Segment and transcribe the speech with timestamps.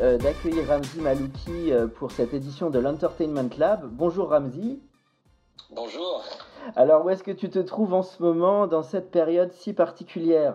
[0.00, 3.80] Euh, d'accueillir Ramzi Malouki euh, pour cette édition de l'Entertainment Lab.
[3.84, 4.80] Bonjour Ramzi.
[5.70, 6.24] Bonjour.
[6.76, 10.54] Alors où est-ce que tu te trouves en ce moment dans cette période si particulière?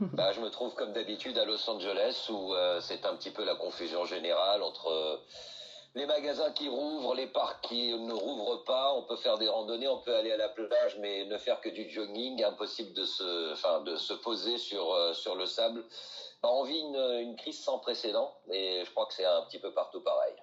[0.00, 3.44] Bah, Je me trouve comme d'habitude à Los Angeles où euh, c'est un petit peu
[3.44, 5.20] la confusion générale entre
[5.94, 8.94] les magasins qui rouvrent, les parcs qui ne rouvrent pas.
[8.94, 11.68] On peut faire des randonnées, on peut aller à la plage, mais ne faire que
[11.68, 15.82] du jogging, impossible de se, enfin, de se poser sur, sur le sable.
[16.42, 20.00] On vit une, crise sans précédent et je crois que c'est un petit peu partout
[20.00, 20.34] pareil.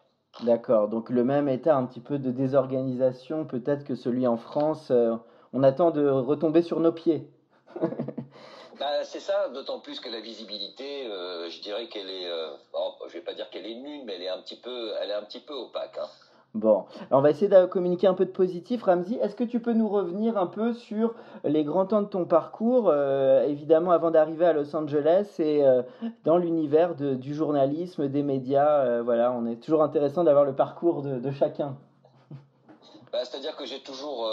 [0.44, 4.92] D'accord, donc le même état un petit peu de désorganisation peut-être que celui en France.
[4.92, 5.16] Euh,
[5.54, 7.30] on attend de retomber sur nos pieds.
[8.80, 12.52] Bah, c'est ça, d'autant plus que la visibilité, euh, je dirais qu'elle est, euh,
[13.08, 15.16] je vais pas dire qu'elle est nulle, mais elle est un petit peu, elle est
[15.16, 15.98] un petit peu opaque.
[15.98, 16.08] Hein.
[16.58, 18.82] Bon, on va essayer de communiquer un peu de positif.
[18.82, 22.26] Ramzi, est-ce que tu peux nous revenir un peu sur les grands temps de ton
[22.26, 25.84] parcours, euh, évidemment avant d'arriver à Los Angeles et euh,
[26.26, 31.04] dans l'univers du journalisme, des médias euh, Voilà, on est toujours intéressant d'avoir le parcours
[31.04, 31.78] de, chacun.
[33.12, 34.28] Bah, c'est-à-dire que j'ai toujours,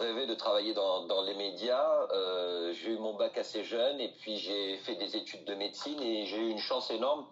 [0.00, 2.08] rêvé de travailler dans les médias.
[2.72, 6.24] j'ai eu mon bac assez jeune et puis j'ai fait des études de médecine et
[6.24, 7.26] j'ai eu une chance énorme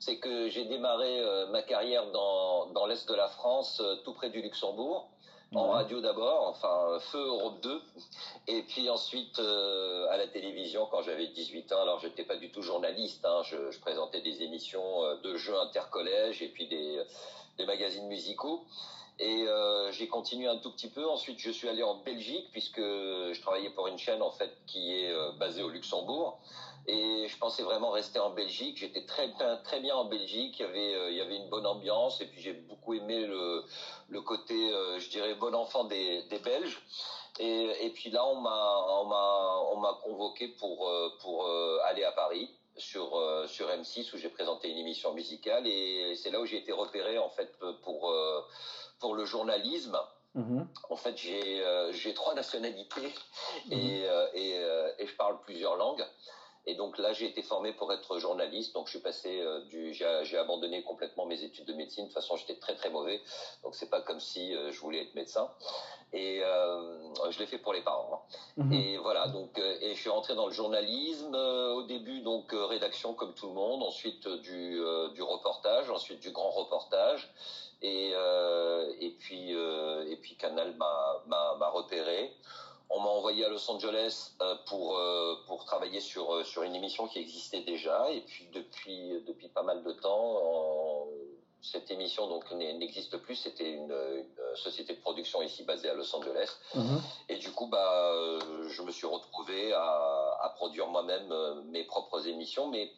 [0.00, 4.14] c'est que j'ai démarré euh, ma carrière dans, dans l'Est de la France, euh, tout
[4.14, 5.10] près du Luxembourg,
[5.52, 7.82] en radio d'abord, enfin Feu Europe 2,
[8.48, 11.82] et puis ensuite euh, à la télévision quand j'avais 18 ans.
[11.82, 16.40] Alors j'étais pas du tout journaliste, hein, je, je, présentais des émissions de jeux intercollèges
[16.40, 17.02] et puis des,
[17.58, 18.64] des magazines musicaux.
[19.18, 21.06] Et euh, j'ai continué un tout petit peu.
[21.06, 24.94] Ensuite, je suis allé en Belgique puisque je travaillais pour une chaîne en fait qui
[24.94, 26.40] est basée au Luxembourg.
[26.92, 28.78] Et je pensais vraiment rester en Belgique.
[28.78, 30.58] J'étais très, très bien en Belgique.
[30.58, 32.20] Il y avait, euh, il y avait une bonne ambiance.
[32.20, 33.62] Et puis j'ai beaucoup aimé le,
[34.08, 36.82] le côté, euh, je dirais, bon enfant des, des Belges.
[37.38, 41.48] Et, et, puis là, on m'a, on m'a, on m'a convoqué pour, euh, pour
[41.84, 45.66] aller à Paris sur, sur M6 où j'ai présenté une émission musicale.
[45.68, 48.12] Et c'est là où j'ai été repéré en fait pour,
[48.98, 49.96] pour le journalisme.
[50.36, 50.66] Mm-hmm.
[50.90, 53.12] En fait, j'ai j'ai trois nationalités
[53.70, 54.28] et, mm-hmm.
[54.34, 54.50] et,
[54.98, 56.04] et, je parle plusieurs langues.
[56.66, 58.74] Et donc là, j'ai été formé pour être journaliste.
[58.74, 62.04] Donc je suis passé euh, du, j'ai abandonné complètement mes études de médecine.
[62.04, 63.20] De toute façon, j'étais très très mauvais.
[63.62, 65.50] Donc c'est pas comme si euh, je voulais être médecin.
[66.12, 68.10] Et euh, je l'ai fait pour les parents.
[68.12, 68.62] Hein.
[68.64, 68.72] Mhm.
[68.72, 69.28] Et voilà.
[69.28, 71.34] Donc et je suis rentré dans le journalisme.
[71.34, 73.82] au début, donc rédaction comme tout le monde.
[73.82, 74.80] Ensuite du,
[75.14, 75.88] du reportage.
[75.90, 77.32] Ensuite du grand reportage.
[77.82, 82.34] Et et puis et puis Canal m'a repéré
[82.90, 86.74] on m'a envoyé à Los Angeles euh, pour euh, pour travailler sur euh, sur une
[86.74, 88.10] émission qui existait déjà.
[88.10, 90.38] Et puis depuis depuis pas mal de temps
[91.62, 93.36] cette émission donc n'existe plus.
[93.36, 93.94] C'était une,
[94.56, 96.50] société de production ici basée à Los Angeles.
[96.74, 97.00] Mhm.
[97.28, 98.12] et du coup bah
[98.68, 101.32] je me suis retrouvé à, à produire moi-même
[101.70, 102.68] mes propres émissions.
[102.68, 102.90] Mais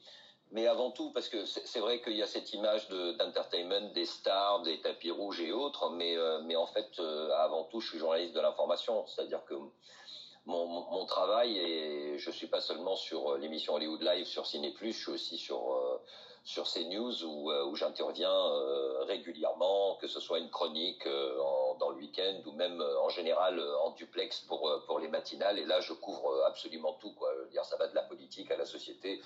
[0.52, 4.60] mais avant tout, parce que c'est vrai qu'il y a cette image d'entertainment, des stars,
[4.62, 8.34] des tapis rouges et autres, mais, euh, en fait, euh, avant tout, je suis journaliste
[8.34, 9.54] de l'information, c'est-à-dire que
[10.44, 14.74] mon, mon, travail, et je suis pas seulement sur euh, l'émission Hollywood Live sur Ciné+,
[14.78, 16.00] je suis aussi sur
[16.44, 18.36] sur CNews où, où j'interviens
[19.02, 21.06] régulièrement, que ce soit une chronique
[21.78, 25.60] dans le week-end ou même en général en duplex pour pour les matinales.
[25.60, 27.12] Et là, je couvre absolument tout.
[27.12, 27.30] Quoi.
[27.52, 29.22] dire, ça va de la politique à la société,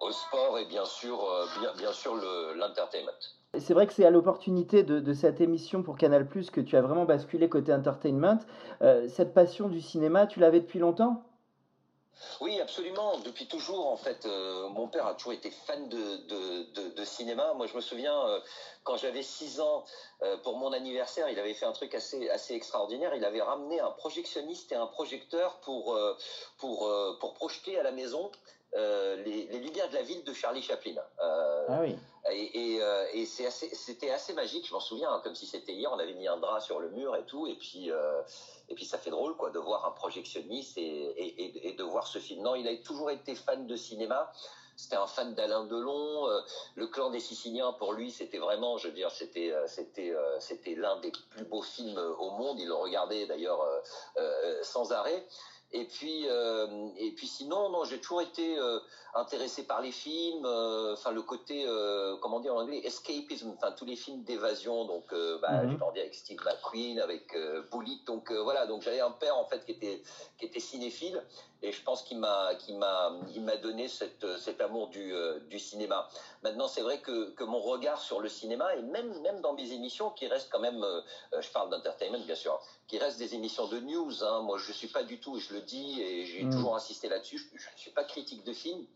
[0.00, 2.14] au sport et bien sûr, euh, bien, bien sûr
[2.56, 3.12] l'entertainment.
[3.58, 6.82] C'est vrai que c'est à l'opportunité de, de, cette émission pour Canal⁇ que tu as
[6.82, 8.38] vraiment basculé côté entertainment.
[8.82, 11.22] Euh, cette passion du cinéma, tu l'avais depuis longtemps?
[12.40, 13.18] Oui, absolument.
[13.18, 17.54] Depuis toujours, en fait, euh, mon père a toujours été fan de, de, de, cinéma.
[17.54, 18.40] Moi, je me souviens,
[18.82, 19.84] quand j'avais 6 ans,
[20.42, 23.14] pour mon anniversaire, il avait fait un truc assez, assez extraordinaire.
[23.14, 25.98] Il avait ramené un projectionniste et un projecteur pour,
[26.58, 28.30] pour, pour projeter à la maison
[28.74, 31.02] les, Lumières de la ville de Charlie Chaplin.
[31.18, 31.96] ah oui.
[32.30, 32.80] Et,
[33.12, 36.26] et, c'était assez, magique, je m'en souviens, hein, comme si c'était hier, on avait mis
[36.26, 37.90] un drap sur le mur et tout, et puis,
[38.68, 42.18] et puis ça fait drôle quoi, de voir un projectionniste et, et, de voir ce
[42.18, 42.42] film.
[42.42, 44.32] Non, il a toujours été fan de cinéma.
[44.76, 46.28] C'était un fan d'Alain Delon.
[46.28, 46.40] Euh,
[46.74, 50.40] le clan des Siciliens, pour lui, c'était vraiment, je veux dire, c'était, euh, c'était, euh,
[50.40, 52.58] c'était l'un des plus beaux films au monde.
[52.58, 53.64] Il le regardait d'ailleurs
[54.62, 55.26] sans arrêt.
[55.72, 58.78] Et puis, euh, et puis sinon, non, j'ai toujours été euh,
[59.14, 61.66] intéressé par les films, euh, enfin le côté,
[62.20, 64.84] comment dire en anglais, escapism, enfin tous les films d'évasion.
[64.84, 65.12] Donc,
[65.42, 65.70] bah, mhm.
[65.70, 67.36] j'ai grandi avec Steve McQueen, avec
[67.72, 68.06] Bullitt.
[68.06, 70.02] Donc voilà, donc j'avais un père en fait qui était
[70.38, 71.20] qui était cinéphile,
[71.62, 75.12] et je pense qu'il m'a qui m'a il m'a donné cette, cet amour du
[75.48, 76.08] du cinéma.
[76.42, 79.72] Maintenant, c'est vrai que, que mon regard sur le cinéma et même même dans mes
[79.72, 80.84] émissions qui restent quand même,
[81.38, 84.24] je parle d'entertainment bien sûr, qui restent des émissions de news.
[84.24, 86.50] Hein, moi, je suis pas du tout, je le dis et j'ai mm.
[86.50, 88.86] toujours insisté là-dessus, je ne suis pas critique de film.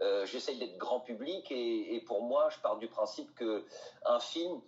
[0.00, 3.64] Euh, J'essaye d'être grand public et, et, pour moi, je pars du principe que
[4.06, 4.60] un film,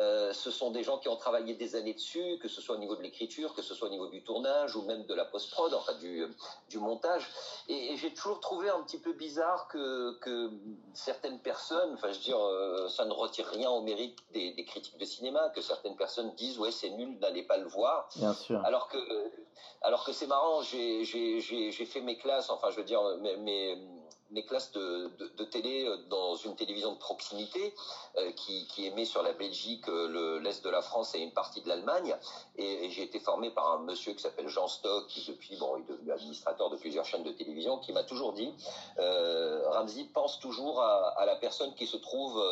[0.00, 2.78] euh, ce sont des gens qui ont travaillé des années dessus, que ce soit au
[2.78, 5.72] niveau de l'écriture, que ce soit au niveau du tournage ou même de la post-prod,
[5.72, 6.26] enfin du,
[6.68, 7.28] du montage.
[7.68, 10.50] Et, j'ai toujours trouvé un petit peu bizarre que, que
[10.94, 14.64] certaines personnes, enfin je veux dire, euh, ça ne retire rien au mérite des, des,
[14.64, 18.08] critiques de cinéma, que certaines personnes disent ouais c'est nul, n'allez pas le voir.
[18.16, 18.60] Bien sûr.
[18.64, 18.98] Alors que,
[19.82, 21.04] alors que c'est marrant, j'ai
[21.70, 23.78] fait mes classes, enfin je veux dire mes, mes
[24.34, 27.72] mes classes de, de, télé euh, dans une télévision de proximité
[28.18, 31.62] euh, qui, qui, émet sur la Belgique, euh, l'est de la France et une partie
[31.62, 32.14] de l'Allemagne.
[32.56, 35.88] Et, j'ai été formé par un monsieur qui s'appelle Jean Stock, qui depuis, bon, est
[35.88, 38.52] devenu administrateur de plusieurs chaînes de télévision, qui m'a toujours dit,
[38.98, 42.42] euh, Ramsey pense toujours à, à, la personne qui se trouve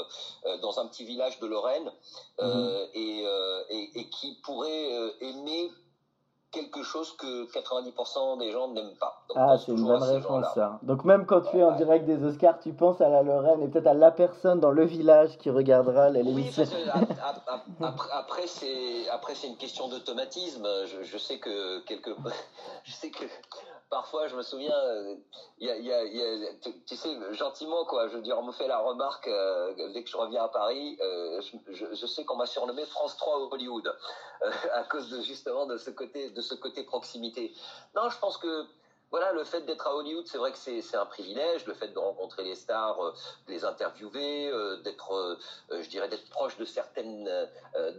[0.63, 1.93] dans un petit village de Lorraine
[2.41, 2.77] mmh.
[2.95, 3.25] et,
[3.71, 5.71] et, et, qui pourrait aimer
[6.53, 9.25] quelque chose que 90% des gens n'aiment pas.
[9.35, 10.79] ah, c'est une bonne réponse ça.
[10.83, 13.69] Donc même quand tu es en direct des Oscars, tu penses à la Lorraine et
[13.69, 16.65] peut-être à la personne dans le village qui regardera l'émission.
[16.65, 16.91] Oui,
[17.81, 20.67] après, après c'est après c'est une question d'automatisme.
[20.87, 22.11] Je, je, sais que quelque
[22.85, 23.25] je sais que
[23.93, 25.75] parfois, je me souviens, a,
[26.87, 30.45] tu, sais, gentiment, quoi, je on me fait la remarque euh, dès que je reviens
[30.45, 35.21] à Paris, euh, je, sais qu'on m'a surnommé France 3 Hollywood euh, à cause de
[35.21, 37.53] justement de ce côté, de ce côté proximité.
[37.95, 38.65] Non, je pense que
[39.13, 41.67] voilà, le fait d'être à Hollywood, c'est vrai que c'est un privilège.
[41.67, 43.13] Le fait de rencontrer les stars, euh,
[43.47, 47.31] de les interviewer, euh, d'être, euh, je dirais, d'être proche de certaines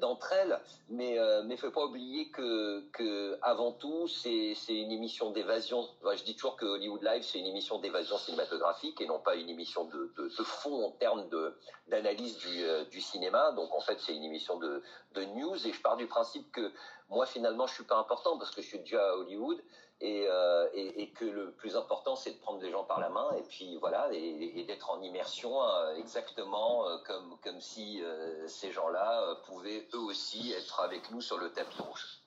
[0.01, 0.59] d'entre elles.
[0.89, 5.87] Mais mais faut pas oublier que que avant tout, c'est c'est une émission d'évasion.
[6.03, 9.49] je dis toujours que Hollywood Live, c'est une émission d'évasion cinématographique et non pas une
[9.49, 11.55] émission de de, de fond en termes de
[11.89, 13.51] d'analyse du du cinéma.
[13.51, 14.81] Donc en fait, c'est une émission de
[15.13, 15.67] de news.
[15.67, 16.71] Et je pars du principe que
[17.09, 19.61] moi, finalement, je suis pas important parce que je suis déjà à Hollywood.
[20.03, 23.27] Euh, et, et, que le plus important, c'est de prendre les gens par la main
[23.37, 28.01] et puis voilà, et, d'être en immersion euh, exactement euh, comme, comme si
[28.47, 32.19] ces gens-là pouvaient eux aussi être avec nous sur le tapis rouge.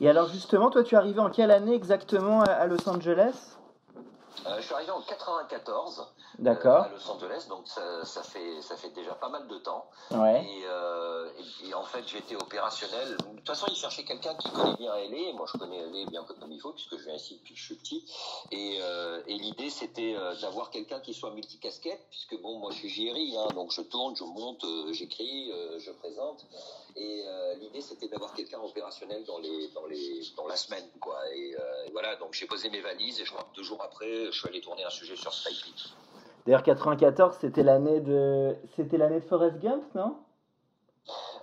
[0.00, 3.56] Et alors justement, toi, tu es arrivé en quelle année exactement à Los Angeles?
[4.44, 8.90] Je suis arrivé en 94 euh, à Los Angeles, donc ça, ça, fait, ça fait
[8.90, 9.88] déjà pas mal de temps.
[10.10, 10.44] Ouais.
[10.44, 11.30] Et, euh,
[11.64, 13.16] et, en fait, j'étais opérationnel.
[13.16, 15.32] De toute façon, il cherchait quelqu'un qui connaît bien LA.
[15.34, 17.64] Moi, je connais LA bien comme il faut, puisque je viens ici depuis que je
[17.64, 18.04] suis petit.
[18.50, 22.78] Et, euh, et l'idée, c'était euh, d'avoir quelqu'un qui soit multicasquette, puisque bon, moi, je
[22.78, 26.46] suis JRI, hein, donc je tourne, je monte, euh, j'écris, je présente.
[26.96, 27.24] Et
[27.60, 30.84] l'idée, c'était d'avoir quelqu'un opérationnel dans, les, dans, les, dans la semaine.
[31.00, 31.18] Quoi.
[31.34, 31.56] Et,
[31.92, 34.48] voilà, donc j'ai posé mes valises et je crois que deux jours après, je suis
[34.48, 35.92] allé tourner un sujet sur Spike
[36.46, 40.16] D'ailleurs, 94, c'était l'année de, c'était l'année de Forrest Gump, non?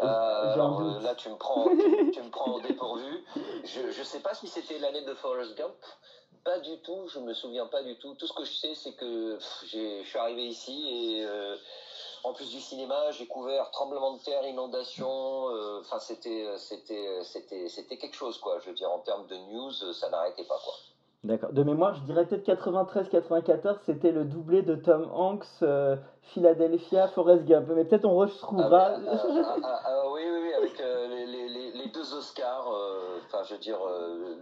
[0.02, 3.24] Euh, alors, euh, là, tu me prends, tu, me prends au dépourvu.
[3.66, 5.76] Je ne sais pas si c'était l'année de Forrest Gump.
[6.46, 7.08] Pas du tout.
[7.10, 8.16] Je me souviens pas du tout.
[8.16, 11.56] Tout ce que je sais, c'est que je suis arrivé ici et euh,
[12.24, 15.46] en plus du cinéma, j'ai couvert tremblement de terre, inondation.
[15.82, 18.60] Enfin, c'était, c'était, c'était, c'était quelque chose, quoi.
[18.60, 20.74] Je veux dire, en termes de news, ça n'arrêtait pas, quoi.
[21.26, 21.52] D'accord.
[21.52, 25.98] De mémoire, je dirais peut-être 93-94, c'était le doublé de Tom Hanks, euh,
[26.34, 27.68] Philadelphia, Forrest Gump.
[27.76, 28.94] Mais peut-être on retrouvera.
[28.96, 29.18] Ah, ah,
[29.64, 32.49] ah, ah, oui, oui, oui, avec euh, les, les, les, deux Oscars, euh,
[33.44, 33.78] je veux dire,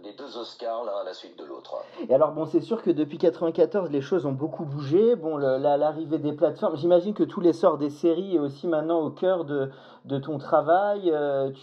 [0.02, 1.76] les deux Oscars l'un à la suite de l'autre.
[2.08, 5.16] Et alors, bon, c'est sûr que depuis 94, les choses ont beaucoup bougé.
[5.16, 9.10] Bon, l'arrivée des plateformes, j'imagine que tous les sorts des séries est aussi maintenant au
[9.10, 9.70] cœur de,
[10.04, 11.12] de ton travail.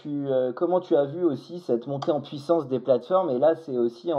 [0.01, 3.29] tu, comment tu as vu aussi cette montée en puissance des plateformes?
[3.29, 4.11] Et là, c'est aussi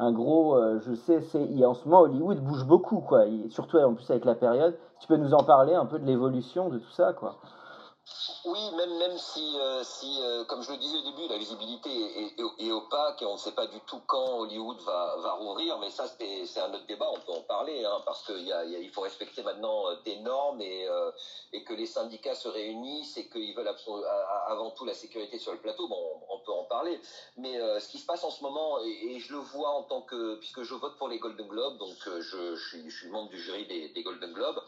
[0.00, 3.24] un gros, euh, je sais, c'est, en ce moment, Hollywood bouge beaucoup, quoi.
[3.50, 4.76] surtout en plus avec la période.
[4.98, 7.36] Tu peux nous en parler un peu de l'évolution de tout ça, quoi?
[8.44, 11.90] Oui, même, même si, euh, euh, comme je le disais au début, la visibilité
[12.58, 15.90] est, opaque et on ne sait pas du tout quand Hollywood va, va rouvrir, mais
[15.90, 19.90] ça c'est un autre débat, on peut en parler, hein, parce qu'il faut respecter maintenant
[19.90, 20.86] euh, des normes et,
[21.66, 23.72] que les syndicats se réunissent et qu'ils veulent
[24.48, 27.00] avant tout la sécurité sur le plateau, bon, on, peut en parler.
[27.36, 30.36] Mais ce qui se passe en ce moment, et, je le vois en tant que,
[30.36, 33.38] puisque je vote pour les Golden Globes, donc je, je, suis, je suis membre du
[33.38, 34.60] jury des, des Golden Globes,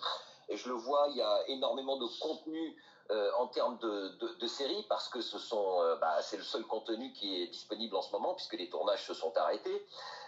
[0.48, 2.76] et je le vois, il y a énormément de contenu
[3.10, 6.62] euh, en termes de, de, séries parce que ce sont, euh, bah, c'est le seul
[6.64, 9.86] contenu qui est disponible en ce moment puisque les tournages se sont arrêtés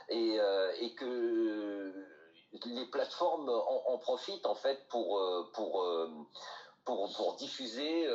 [0.09, 1.93] et, euh, et que
[2.67, 5.21] les plateformes en, profitent en fait pour
[5.53, 5.87] pour
[6.85, 8.09] pour, pour diffuser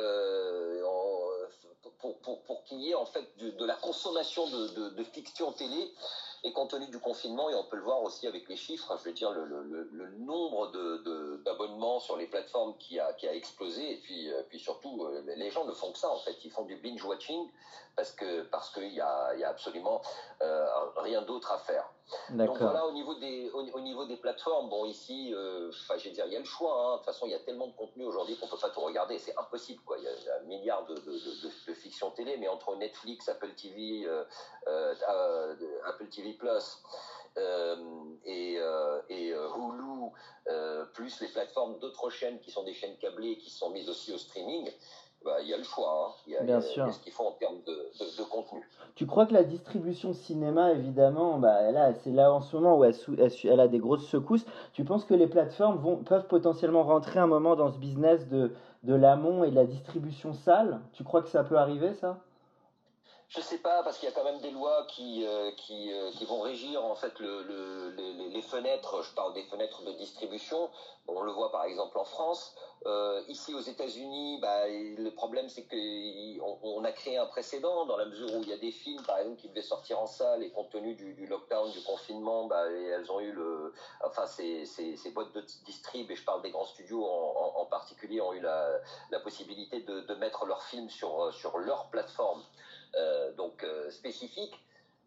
[1.98, 5.52] pour, pour, pour qu'il y ait en fait de, la consommation de, de, de, fiction
[5.52, 5.92] télé
[6.42, 9.04] et compte tenu du confinement, et on peut le voir aussi avec les chiffres, je
[9.04, 10.68] veux dire, le, le, le nombre
[11.44, 15.04] d'abonnements de, sur les plateformes qui a, qui a explosé, et puis, euh, puis surtout,
[15.04, 16.36] euh, les gens ne font que ça, en fait.
[16.44, 17.48] Ils font du binge-watching
[17.96, 20.00] parce que parce qu'il y a, y a absolument
[20.40, 20.66] euh,
[20.96, 21.90] rien d'autre à faire.
[22.30, 25.32] Donc voilà, au niveau des, au, niveau des plateformes, bon ici,
[25.68, 26.74] enfin je veux dire, il y a le choix.
[26.74, 26.92] Hein.
[26.92, 29.18] De toute façon, il y a tellement de contenu aujourd'hui qu'on peut pas tout regarder.
[29.18, 29.96] C'est impossible, quoi.
[29.98, 33.54] Il y a, un milliard de, de, de, de, fiction télé, mais entre Netflix, Apple
[33.54, 34.08] TV,
[35.86, 36.82] Apple TV Plus
[37.38, 37.76] euh,
[38.24, 40.10] et, euh, et euh, Hulu,
[40.94, 44.18] plus les plateformes d'autres chaînes qui sont des chaînes câblées qui sont mises aussi au
[44.18, 44.68] streaming,
[45.24, 46.08] bah, il y a le choix.
[46.08, 46.12] Hein.
[46.26, 46.92] Il y a, Bien sûr.
[46.92, 48.66] ce qu'il faut en termes de, de, contenu.
[48.94, 52.96] Tu crois que la distribution cinéma, évidemment, bah, c'est là en ce moment où elle,
[53.44, 54.44] elle, a des grosses secousses.
[54.72, 58.52] Tu penses que les plateformes vont, peuvent potentiellement rentrer un moment dans ce business de,
[58.82, 62.18] de l'amont et de la distribution salle Tu crois que ça peut arriver, ça?
[63.30, 66.24] Je sais pas parce qu'il y a quand même des lois qui euh, euh, qui,
[66.24, 67.90] vont régir en fait le, le,
[68.28, 69.02] les, fenêtres.
[69.04, 70.68] Je parle des fenêtres de distribution.
[71.06, 72.56] on le voit par exemple en France.
[72.86, 75.76] Euh, ici aux États-Unis, bah, le problème c'est que
[76.40, 79.18] on, a créé un précédent dans la mesure où il y a des films par
[79.18, 83.12] exemple qui devaient sortir en salle et compte tenu du, lockdown, du confinement, bah, elles
[83.12, 83.72] ont eu le,
[84.04, 88.32] enfin ces, ces, boîtes de distrib et je parle des grands studios en, particulier ont
[88.32, 88.80] eu la,
[89.12, 92.42] la possibilité de, de mettre leurs films sur sur leur plateforme.
[92.96, 94.54] Euh, donc euh, spécifique.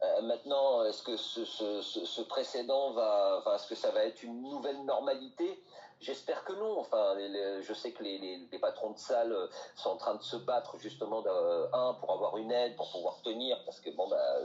[0.01, 5.63] Euh, maintenant, est-ce que ce, précédent va, est-ce que ça va être une nouvelle normalité?
[6.01, 6.79] J'espère que non.
[6.79, 7.15] Enfin,
[7.61, 9.35] je sais que les, patrons de salles
[9.75, 11.23] sont en train de se battre justement
[11.73, 14.39] un pour avoir une aide, pour pouvoir tenir, parce que bon, bah,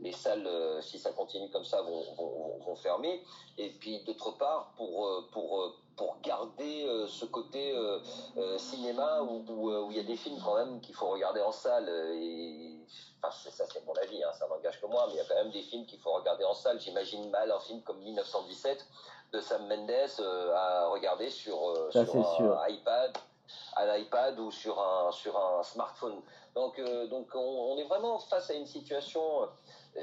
[0.00, 0.48] les salles,
[0.80, 3.22] si ça continue comme ça, vont, vont, vont fermer.
[3.56, 7.98] Et puis d'autre part, pour pour pour garder euh, ce côté euh,
[8.38, 11.50] euh, cinéma où, où, il y a des films quand même qu'il faut regarder en
[11.50, 12.78] salle et
[13.20, 15.34] enfin ça c'est mon avis hein, ça n'engage que moi mais il y a quand
[15.34, 16.80] même des films qu'il faut regarder en salle.
[16.80, 18.86] J'imagine mal un film comme 1917
[19.32, 19.90] de Sam Mendes
[20.54, 21.58] à regarder sur,
[21.92, 23.18] sur un iPad
[23.76, 26.20] à l'iPad ou sur un sur un smartphone.
[26.54, 29.48] Donc donc on, on, est vraiment face à une situation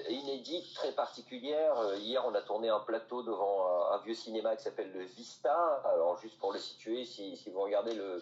[0.10, 1.78] inédite, très particulière.
[1.80, 5.82] Euh, hier, on a tourné un plateau devant un, vieux cinéma qui s'appelle le Vista.
[5.86, 8.22] Alors, juste pour le situer, si, si vous regardez le,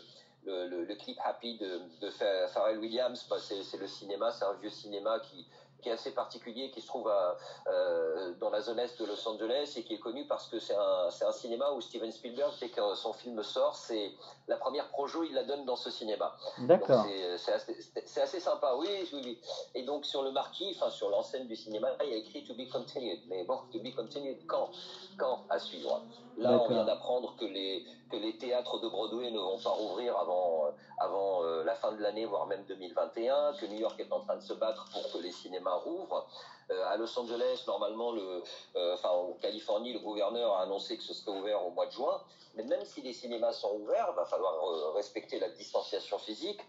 [0.96, 5.46] clip Happy de, de Pharrell Williams, bah, c'est le cinéma, c'est un vieux cinéma qui,
[5.84, 7.38] qui est assez particulier, qui se trouve à,
[7.68, 10.75] euh, dans la zone est de Los Angeles et qui est connu parce que c'est
[10.75, 14.12] un, c'est un cinéma où Steven Spielberg, dès que son film sort, c'est
[14.48, 16.36] la première projo, il la donne dans ce cinéma.
[16.60, 17.06] D'accord.
[17.38, 19.40] C'est, assez, c'est assez sympa, oui, oui,
[19.75, 22.54] Et donc sur le marquis, enfin sur l'enseigne du cinéma, il y a écrit To
[22.56, 23.20] be continued.
[23.28, 24.72] Mais bon, To be continued quand?
[25.18, 25.46] Quand?
[25.50, 29.60] À suivre Là, on vient d'apprendre que les, que les théâtres de Broadway ne vont
[29.60, 34.00] pas rouvrir avant, avant euh, la fin de l'année, voire même 2021, que New York
[34.00, 36.28] est en train de se battre pour que les cinémas rouvrent.
[36.72, 38.44] Euh, à Los Angeles, normalement, le,
[38.75, 41.92] euh, enfin en Californie, le gouverneur a annoncé que ce serait ouvert au mois de
[41.92, 42.22] juin.
[42.56, 46.62] Mais même si les cinémas sont ouverts, il va falloir euh, respecter la distanciation physique.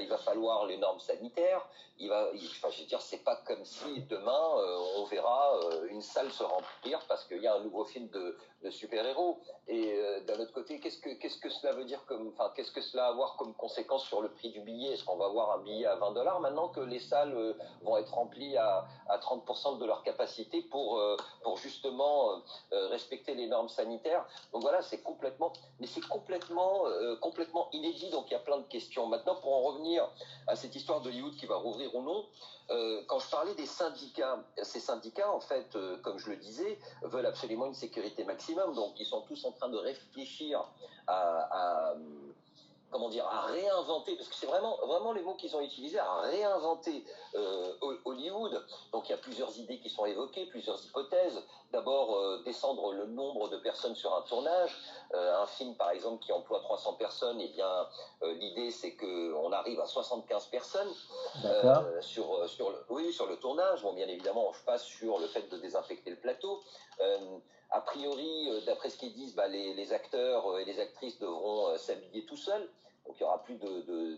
[0.00, 1.66] il va falloir les normes sanitaires.
[1.98, 4.44] Il va, enfin, je veux dire, c'est pas comme si demain
[4.98, 8.70] on verra une salle se remplir parce qu'il y a un nouveau film de, de
[8.70, 9.40] super-héros.
[9.68, 9.94] Et
[10.26, 13.36] d'un autre côté, qu'est-ce que cela veut dire comme, enfin, qu'est-ce que cela va avoir
[13.36, 14.94] comme conséquence sur le prix du billet?
[14.94, 18.12] Est-ce qu'on va avoir un billet à 20 dollars maintenant que les salles vont être
[18.14, 22.36] remplies à, à 30% de leur capacité pour, euh, pour justement euh,
[22.72, 24.26] euh, respecter les normes sanitaires?
[24.52, 26.84] Donc voilà, c'est complètement, mais c'est complètement,
[27.20, 28.10] complètement inédit.
[28.10, 29.06] Donc il y a plein de questions.
[29.06, 30.08] Maintenant, pour en revenir
[30.46, 32.26] à cette histoire de Hollywood qui va rouvrir ou non,
[33.08, 37.66] quand je parlais des syndicats, ces syndicats, en fait, comme je le disais, veulent absolument
[37.66, 38.74] une sécurité maximum.
[38.74, 40.64] Donc, ils sont tous en train de réfléchir
[41.06, 41.94] à,
[42.90, 46.20] comment dire, à réinventer, parce que c'est vraiment, vraiment les mots qu'ils ont utilisés, à
[46.22, 47.04] réinventer
[47.34, 47.72] euh,
[48.04, 48.64] Hollywood.
[48.92, 51.40] Donc il y a plusieurs idées qui sont évoquées, plusieurs hypothèses.
[51.72, 54.76] D'abord, euh, descendre le nombre de personnes sur un tournage.
[55.14, 57.86] Euh, un film, par exemple, qui emploie 300 personnes, eh bien,
[58.22, 60.92] l'idée c'est qu'on arrive à 75 personnes
[62.00, 63.82] sur, sur, le, oui, sur le tournage.
[63.82, 66.60] Bon, bien évidemment, on passe sur le fait de désinfecter le plateau.
[67.70, 72.24] A priori, d'après ce qu'ils disent, bah, les, les, acteurs et les actrices devront s'habiller
[72.26, 72.68] tout seuls
[73.06, 73.56] donc il n'y aura plus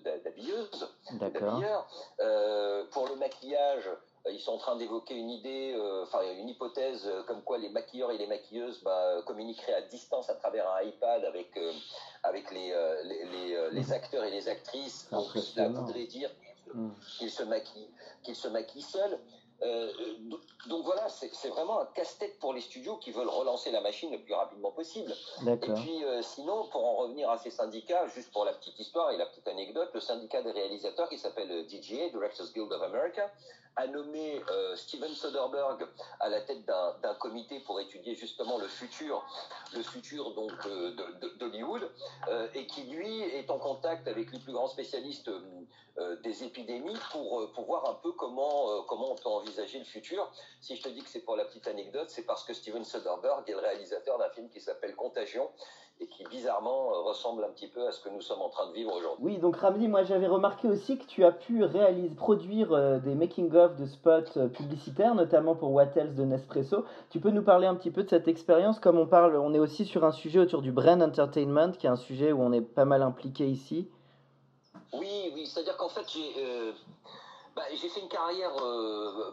[0.05, 1.89] d'habilleuses, d'habilleurs.
[2.21, 3.89] Euh, pour le maquillage,
[4.27, 7.71] euh, ils sont en train d'évoquer une idée, euh, enfin une hypothèse comme quoi les
[7.71, 11.59] maquilleurs et les maquilleuses bah, communiqueraient à distance à travers un iPad avec,
[12.23, 15.09] avec les, les, les, acteurs et les actrices.
[15.11, 16.31] Donc cela voudrait dire
[16.75, 16.91] mm.
[17.19, 17.91] qu'ils se maquillent,
[18.23, 19.19] qu'ils se maquillent seuls.
[19.63, 19.93] Euh,
[20.67, 24.19] donc voilà, c'est vraiment un casse-tête pour les studios qui veulent relancer la machine le
[24.19, 25.13] plus rapidement possible.
[25.47, 29.11] Et puis euh, sinon, pour en revenir à ces syndicats, juste pour la petite histoire
[29.11, 33.31] et la petite anecdote, le syndicat des réalisateurs qui s'appelle DGA, Directors Guild of America,
[33.77, 35.87] a nommé euh, Steven Soderbergh
[36.21, 39.25] à la tête d'un comité pour étudier justement le futur,
[39.75, 40.95] le futur donc euh,
[41.39, 41.91] d'Hollywood,
[42.29, 45.31] euh, et qui lui est en contact avec les plus grands spécialistes
[46.25, 50.31] des épidémies pour, pour voir un peu comment, comment on peut envisager le futur.
[50.61, 53.49] Si je te dis que c'est pour la petite anecdote, c'est parce que Steven Soderbergh
[53.49, 55.49] est le réalisateur d'un film qui s'appelle Contagion
[56.01, 58.67] et qui bizarrement euh, ressemble un petit peu à ce que nous sommes en train
[58.69, 59.25] de vivre aujourd'hui.
[59.25, 63.15] Oui, donc Ramzi, moi j'avais remarqué aussi que tu as pu réaliser, produire euh, des
[63.15, 66.85] making-of de spots euh, publicitaires, notamment pour What Else de Nespresso.
[67.11, 68.81] Tu peux nous parler un petit peu de cette expérience?
[68.81, 71.91] Comme on parle, on est aussi sur un sujet autour du brand entertainment, qui est
[71.91, 73.89] un sujet où on est pas mal impliqué ici.
[74.95, 76.73] Oui, oui, c'est-à-dire qu'en fait j'ai
[77.55, 78.53] bah, fait une carrière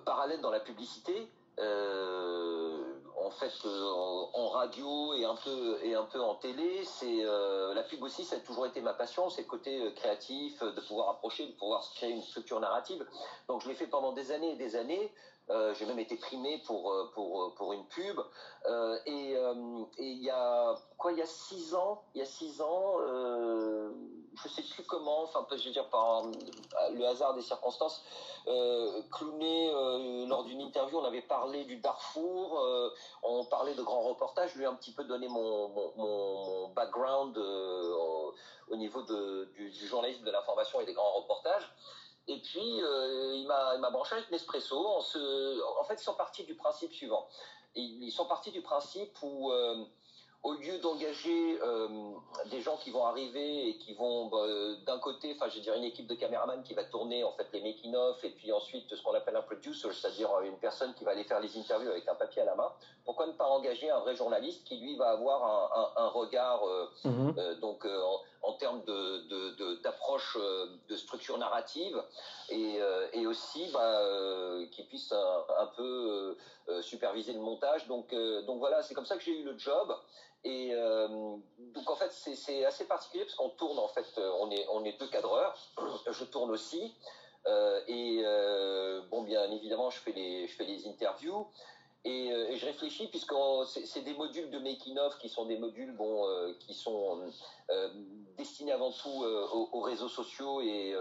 [0.06, 1.30] parallèle dans la publicité.
[1.60, 3.00] Euh,
[3.30, 6.84] en fait euh, en, radio et un peu et un peu en télé.
[6.84, 9.92] C'est euh, la pub aussi, ça a toujours été ma passion, c'est le côté euh,
[9.92, 13.06] créatif, de pouvoir approcher, de pouvoir créer une structure narrative.
[13.48, 15.14] Donc je l'ai fait pendant des années et des années.
[15.78, 18.20] J'ai même été primé pour pour pour une pub.
[19.06, 19.36] et
[19.98, 22.98] il y a quoi, il y a six ans, il y a six ans,
[24.44, 26.24] je sais plus comment, enfin je veux dire par
[26.94, 28.04] le hasard des circonstances,
[29.12, 29.72] clowné
[30.28, 32.62] lors d'une interview, on avait parlé du Darfour
[33.24, 34.52] on parlait de grands reportages.
[34.54, 38.32] Je lui ai un petit peu donné mon, mon, background euh,
[38.70, 41.74] au, niveau du, journalisme de l'information et des grands reportages.
[42.30, 44.78] Et puis, euh, il m'a branché avec Nespresso.
[44.78, 47.28] en fait, ils sont partis du principe suivant.
[47.76, 49.84] Ils, sont partis du principe où euh,
[50.44, 51.88] au lieu d'engager euh,
[52.50, 54.46] des gens qui vont arriver et qui vont bah,
[54.86, 57.48] d'un côté, enfin je veux dire une équipe de caméramans qui va tourner en fait
[57.54, 61.04] les making of et puis ensuite ce qu'on appelle un producer, c'est-à-dire une personne qui
[61.04, 62.72] va aller faire les interviews avec un papier à la main.
[63.06, 67.86] Pourquoi ne pas engager un vrai journaliste qui lui va avoir un, regard euh, donc
[68.42, 68.84] en, termes
[69.84, 70.38] d'approche
[70.88, 72.02] de, structure narrative
[72.50, 74.02] et, aussi bah,
[74.72, 76.38] qui puisse un, peu
[76.82, 77.88] superviser le montage.
[77.88, 78.14] Donc
[78.46, 79.94] donc voilà, c'est comme ça que j'ai eu le job.
[80.46, 81.08] Et euh,
[81.58, 84.86] donc en fait c'est assez particulier parce qu'on tourne en fait, euh, on est on
[84.86, 85.58] est deux cadreurs.
[86.12, 86.96] Je tourne aussi
[87.46, 88.24] euh, et
[89.10, 91.48] bon bien évidemment je fais les je fais les interviews.
[92.06, 93.34] Et, et, je réfléchis puisque
[93.66, 96.26] c'est des modules de making of qui sont des modules bon
[96.60, 97.20] qui sont
[98.38, 100.96] destinés avant tout aux, réseaux sociaux et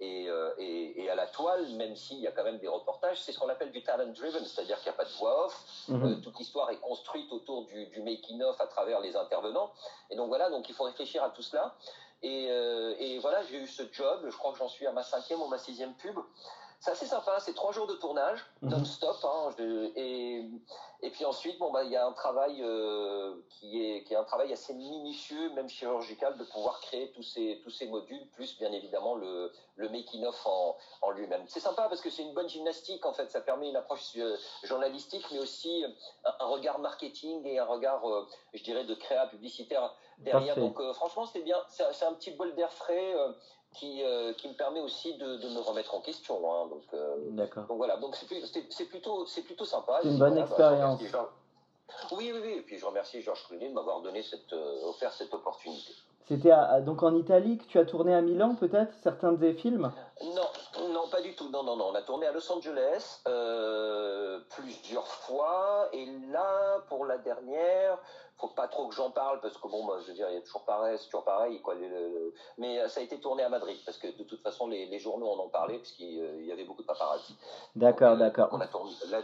[0.00, 3.20] et, et, et, à la toile même s'il y a quand même des reportages.
[3.20, 5.84] C'est ce qu'on appelle du talent driven c'est-à-dire qu'il n'y a pas de voix off.
[5.88, 6.22] Mhm.
[6.22, 9.70] toute l'histoire est construite autour du, du making of à travers les intervenants.
[10.10, 11.76] Et donc voilà donc il faut réfléchir à tout cela.
[12.22, 15.48] Et voilà j'ai eu ce job je crois que j'en suis à ma cinquième ou
[15.48, 16.18] ma sixième pub
[16.80, 18.70] c'est assez sympa, c'est trois jours de tournage, mhm.
[18.70, 19.16] non-stop.
[19.22, 19.50] Hein,
[19.96, 20.46] et,
[21.02, 24.16] et puis ensuite, bon, bah, il y a un travail euh, qui, est, qui est
[24.16, 28.56] un travail assez minutieux, même chirurgical, de pouvoir créer tous ces, tous ces modules, plus
[28.58, 31.42] bien évidemment le, le making-of en, en lui-même.
[31.48, 33.30] C'est sympa parce que c'est une bonne gymnastique, en fait.
[33.30, 35.84] Ça permet une approche euh, journalistique, mais aussi
[36.24, 40.56] un, regard marketing et un regard, euh, je dirais, de créa publicitaire derrière.
[40.56, 41.58] Donc franchement, c'est bien.
[41.68, 43.14] C'est un petit bol d'air frais
[43.74, 46.36] qui, euh, qui me permet aussi de, de, me remettre en question.
[46.52, 47.66] Hein, donc, euh, D'accord.
[47.66, 48.26] Donc voilà, donc c'est
[48.86, 50.00] plutôt, c'est plutôt sympa.
[50.02, 51.00] C'est une bonne bah, expérience.
[52.12, 52.52] oui, oui, oui.
[52.58, 55.92] Et puis je remercie Georges Clooney de m'avoir donné cette, euh, offert cette opportunité.
[56.28, 56.52] C'était
[56.82, 59.90] donc en Italie que tu as tourné à Milan, peut-être, certains de tes films?
[60.22, 61.50] Non, non, pas du tout.
[61.50, 61.88] Non, non, non.
[61.90, 63.20] On a tourné à Los Angeles
[64.50, 65.88] plusieurs fois.
[65.92, 67.98] Et là, pour la dernière,
[68.40, 70.38] faut pas trop que j'en parle parce que bon, bah, je veux dire, il y
[70.38, 71.74] a toujours pareil, c'est toujours pareil, quoi.
[72.58, 75.28] Mais euh, ça a été tourné à Madrid parce que de toute façon, les, journaux
[75.28, 77.34] en ont parlé puisqu'il y avait beaucoup de paparazzi.
[77.76, 78.58] D'accord, d'accord.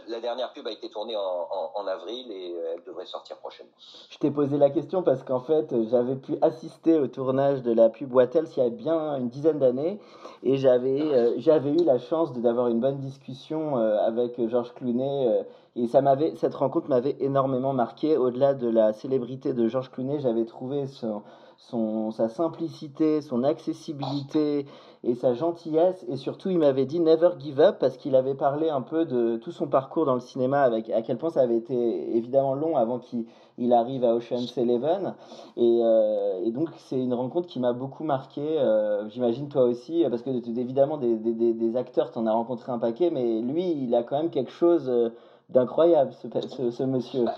[0.07, 3.71] La, dernière pub a été tournée en, avril et elle devrait sortir prochainement.
[4.09, 7.89] Je t'ai posé la question parce qu'en fait, j'avais pu assister au tournage de la
[7.89, 9.99] pub Wattels il y a bien une dizaine d'années
[10.43, 15.45] et j'avais euh, j'avais eu la chance d'avoir une bonne discussion euh, avec Georges Clounet
[15.77, 18.17] et ça m'avait, cette rencontre m'avait énormément marqué.
[18.17, 21.21] Au-delà de la célébrité de Georges Clooney, j'avais trouvé son,
[21.57, 24.65] son, sa simplicité, son accessibilité
[25.03, 26.03] et sa gentillesse.
[26.09, 29.37] Et surtout, il m'avait dit never give up parce qu'il avait parlé un peu de
[29.37, 32.75] tout son parcours dans le cinéma, avec à quel point ça avait été évidemment long
[32.75, 33.25] avant qu'il
[33.59, 35.15] il arrive à Ocean's Eleven.
[35.57, 38.41] Et, euh, et donc, c'est une rencontre qui m'a beaucoup marqué.
[38.41, 42.71] Euh, j'imagine toi aussi, parce que évidemment, des, des, des acteurs, tu en as rencontré
[42.71, 45.09] un paquet, mais lui, il a quand même quelque chose euh,
[45.49, 47.23] d'incroyable, ce, ce, monsieur.
[47.23, 47.35] Bah,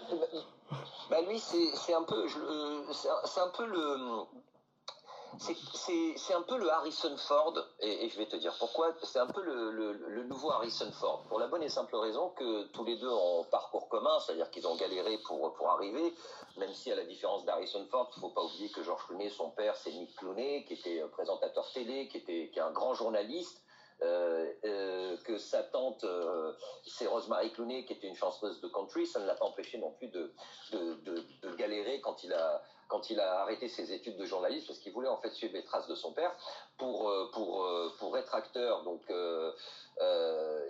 [1.09, 2.27] bah lui, c'est un peu,
[2.91, 4.25] c'est un peu le,
[5.37, 8.93] c'est un peu le Harrison Ford, et, je vais te dire pourquoi.
[9.03, 12.63] C'est un peu le, le, nouveau Harrison Ford, pour la bonne et simple raison que
[12.67, 16.13] tous les deux ont parcours commun, c'est-à-dire qu'ils ont galéré pour, pour arriver,
[16.57, 19.51] même si à la différence d'Harrison Ford, il faut pas oublier que George Clooney, son
[19.51, 23.61] père, c'est Nick Clooney, qui était présentateur télé, qui, était, qui est un grand journaliste,
[23.61, 23.68] euh, euh,
[25.29, 26.53] que sa tante, euh,
[26.85, 29.91] c'est Rosemary Clooney, qui était une chanteuse de country, ça ne l'a pas empêché non
[29.91, 30.33] plus de,
[30.71, 34.65] de, de, de, galérer quand il a quand il a arrêté ses études de journaliste
[34.65, 36.35] parce qu'il voulait en fait suivre les traces de son père
[36.77, 37.63] pour pour
[37.99, 38.83] pour être acteur.
[38.83, 39.51] Donc euh,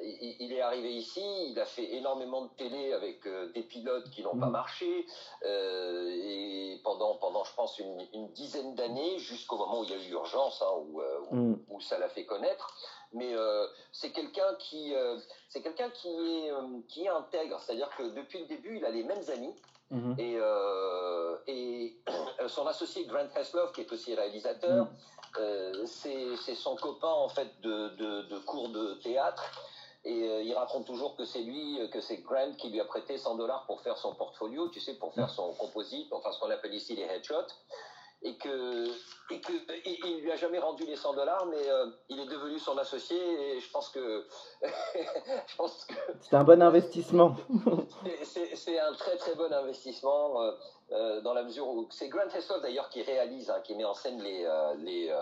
[0.02, 4.24] il, il, est arrivé ici, il a fait énormément de télé avec des pilotes qui
[4.24, 4.52] n'ont pas mm.
[4.52, 5.06] marché
[5.46, 9.94] euh, et pendant pendant je pense une, une dizaine d'années jusqu'au moment où il y
[9.94, 11.65] a eu urgence hein, où, où, mm.
[11.70, 12.76] où, ça l'a fait connaître
[13.13, 15.17] mais euh, c'est quelqu'un qui, euh,
[15.48, 18.89] c'est quelqu'un qui est, euh, qui est intègre, c'est-à-dire que depuis le début, il a
[18.89, 19.54] les mêmes amis.
[19.91, 20.15] Mhm.
[20.19, 20.38] Et,
[21.48, 21.98] et
[22.48, 24.88] son associé Grant Heslov, qui est aussi réalisateur,
[25.38, 25.86] mhm.
[25.88, 29.43] c'est son copain en fait de, de, de cours de théâtre.
[30.06, 33.36] Et il raconte toujours que c'est lui, que c'est Grant qui lui a prêté 100
[33.36, 35.34] dollars pour faire son portfolio, tu sais, pour faire mhm.
[35.34, 37.52] son composite, enfin ce qu'on appelle ici les headshots
[38.21, 38.88] et que
[39.32, 39.53] et que
[39.86, 43.17] il lui a jamais rendu les 100 dollars, mais euh, il est devenu son associé
[43.17, 44.25] et je pense que
[44.63, 47.36] je pense que c'est un bon investissement.
[48.23, 50.51] c'est un très très bon investissement euh,
[50.91, 53.93] euh, dans la mesure où c'est Grant Heslow d'ailleurs qui réalise, hein, qui met en
[53.93, 54.45] scène les
[54.79, 55.13] les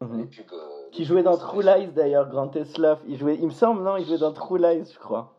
[0.00, 0.18] mhm.
[0.18, 0.54] les pubs.
[0.92, 2.96] qui jouait dans True Lies d'ailleurs, Grant Heslow.
[3.06, 5.32] Il jouait, il me semble, non, il jouait dans True Lies, je crois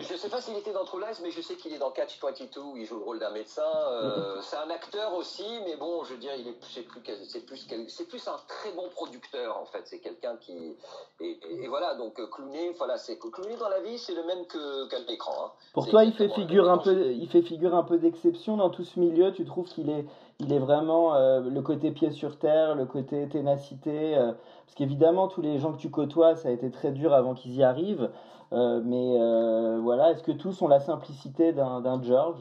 [0.00, 2.20] je sais pas s'il était dans True Lies, mais je sais qu'il est dans Catch
[2.20, 3.62] 22 où il joue le rôle d'un médecin.
[3.90, 7.46] Euh, c'est un acteur aussi, mais bon, je veux dire, il est, c'est plus, c'est
[7.46, 9.82] plus, c'est plus un très bon producteur en fait.
[9.84, 10.76] C'est quelqu'un qui,
[11.20, 14.88] et, voilà, donc euh, Clooney, voilà, c'est Clooney dans la vie, c'est le même que
[14.88, 15.32] qu'à l'écran.
[15.46, 15.50] Hein.
[15.72, 18.84] Pour toi, il fait figure un peu, il fait figure un peu d'exception dans tout
[18.84, 19.32] ce milieu.
[19.32, 20.04] Tu trouves qu'il est,
[20.40, 24.14] il est vraiment euh, le côté pied sur terre, le côté ténacité.
[24.16, 27.54] parce qu'évidemment, tous les gens que tu côtoies, ça a été très dur avant qu'ils
[27.54, 28.10] y arrivent.
[28.52, 32.40] Euh, mais euh, voilà, est-ce que tous ont la simplicité d'un George?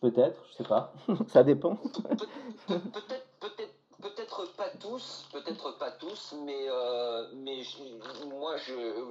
[0.00, 0.92] Peut-être, je sais pas.
[1.28, 1.76] Ça dépend.
[2.66, 7.62] peut-être, peut-être, peut-être pas tous, peut-être pas tous, mais euh, mais
[8.28, 8.56] moi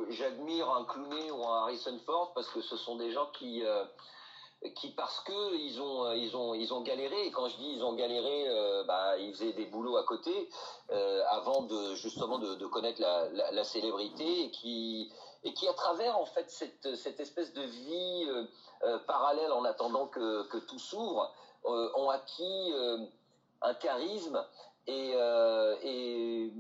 [0.10, 3.64] j'admire un Clooney ou un Harrison Ford parce que ce sont des gens qui
[4.76, 7.84] qui parce que ils ont ils ont ils ont galéré et quand je dis ils
[7.84, 8.46] ont galéré
[8.86, 10.50] bah ils faisaient des boulots à côté
[11.32, 15.12] avant de justement de, connaître la, la, célébrité et qui
[15.44, 18.46] et qui à travers en fait cette, cette espèce de vie euh,
[18.84, 21.34] euh, parallèle en attendant que, que tout s'ouvre
[21.66, 22.74] euh, ont acquis
[23.62, 24.44] un charisme
[24.88, 25.14] et,
[25.84, 26.54] et,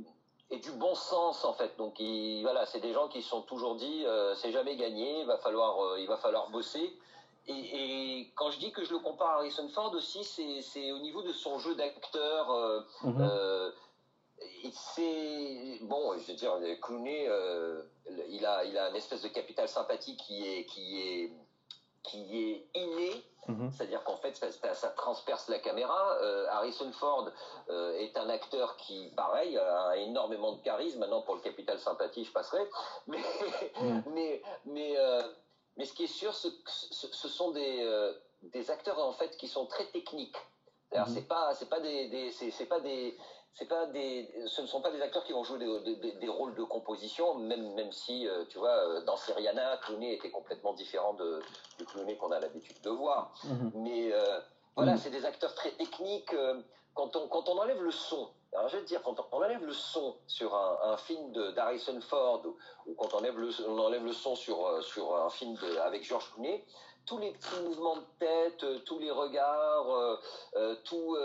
[0.49, 2.01] et, du bon sens en fait donc
[2.41, 5.97] voilà c'est des gens qui se sont toujours dit c'est jamais gagné il va falloir
[5.97, 6.97] il va falloir bosser
[7.47, 10.99] et, et, quand je dis que je le compare à Harrison Ford aussi, c'est au
[10.99, 12.51] niveau de son jeu d'acteur.
[12.51, 13.71] Euh, mm-hmm
[14.71, 17.81] c'est bon, je veux dire, Clooney, euh,
[18.29, 21.31] il a, il a une espèce de capital sympathie qui est, qui est,
[22.03, 23.23] qui est inné.
[23.47, 23.71] Mhm.
[23.71, 26.17] C'est-à-dire qu'en fait, ça, ça, transperce la caméra.
[26.21, 27.29] Euh, Harrison Ford
[27.69, 30.99] euh, est un acteur qui, pareil, a énormément de charisme.
[30.99, 32.65] Maintenant, pour le capital sympathie, je passerai.
[33.07, 33.19] Mais,
[33.81, 34.03] mhm.
[34.13, 34.95] mais, mais,
[35.75, 39.65] mais, ce qui est sûr, ce, ce, sont des, des acteurs en fait qui sont
[39.65, 40.37] très techniques.
[40.93, 41.05] Mhm.
[41.13, 43.17] C'est pas, c'est pas des, des c'est pas des,
[43.55, 46.55] c'est pas des, ce ne sont pas des acteurs qui vont jouer des, des, rôles
[46.55, 51.13] de composition, même, même si, euh, tu vois, euh, dans Syriana, Clooney était complètement différent
[51.13, 51.39] de,
[51.77, 53.31] du Clooney qu'on a l'habitude de voir.
[53.43, 53.71] Mhm.
[53.75, 54.39] Mais euh,
[54.75, 54.97] voilà, mhm.
[54.97, 56.35] c'est des acteurs très techniques.
[56.95, 59.63] quand, on, quand on enlève le son, alors je vais te dire, quand on enlève
[59.63, 62.41] le son sur un, un film d'Harrison Ford
[62.87, 66.03] ou, quand on enlève le, on enlève le son sur, sur un film de, avec
[66.03, 66.65] George Clooney,
[67.05, 70.19] tous les petits mouvements de tête, tous les regards,
[70.83, 71.15] tous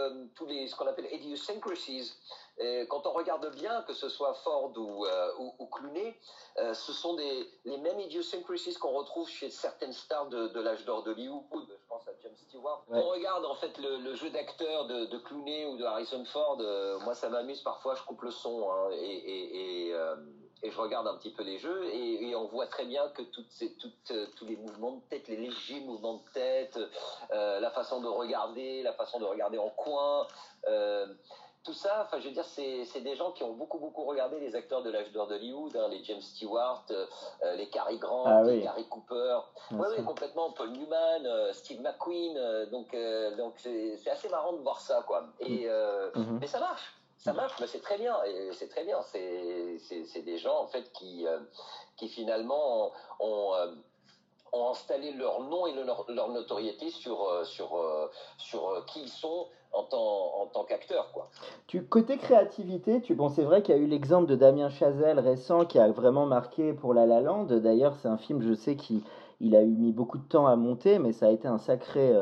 [0.47, 2.13] les ce qu'on appelle idiosyncrasies.
[2.89, 5.07] quand on regarde bien, que ce soit Ford ou,
[5.59, 6.19] ou, Clooney,
[6.57, 11.69] ce sont des, les mêmes idiosyncrasies qu'on retrouve chez certaines stars de, l'âge d'or d'Hollywood.
[11.69, 12.85] Je pense à James Stewart.
[12.89, 16.59] Quand on regarde en fait le, jeu d'acteur de, Clooney ou de Harrison Ford,
[17.05, 19.39] moi ça m'amuse parfois, je coupe le son hein, et, et
[19.89, 19.95] et
[20.63, 23.75] je regarde un petit peu les jeux et, on voit très bien que toutes ces,
[23.75, 26.79] toutes, euh, tous les mouvements de tête, les légers mouvements de tête,
[27.33, 30.27] euh, la façon de regarder, la façon de regarder en coin,
[30.69, 31.07] euh,
[31.65, 34.55] tout ça, enfin, je veux dire, c'est des gens qui ont beaucoup, beaucoup regardé les
[34.55, 36.87] acteurs de l'âge d'or d'Hollywood, hein, les James Stewart,
[37.57, 39.41] les Cary Grant, ah les Gary Cooper.
[39.73, 40.53] Oui, oui, complètement.
[40.53, 42.67] Paul Newman, Steve McQueen.
[42.71, 42.97] donc,
[43.37, 45.27] donc c'est assez marrant de voir ça, quoi.
[45.41, 46.39] Et, mm-hmm.
[46.41, 48.17] Mais ça marche ça marche, mais c'est très bien.
[48.53, 48.99] C'est très bien.
[49.03, 51.39] C'est des gens en fait qui, euh,
[51.97, 53.73] qui finalement ont, euh,
[54.53, 57.45] ont, installé leur nom et leur, notoriété sur, euh,
[58.87, 60.49] qui ils sont en tant, en.
[61.67, 65.67] Tu, côté créativité, bon, c'est vrai qu'il y a eu l'exemple de Damien Chazelle récent
[65.67, 67.45] qui a vraiment marqué pour La La Land.
[67.45, 69.03] D'ailleurs, c'est un film, je sais, qu'il
[69.41, 72.13] il a eu mis beaucoup de temps à monter, mais ça a été un sacré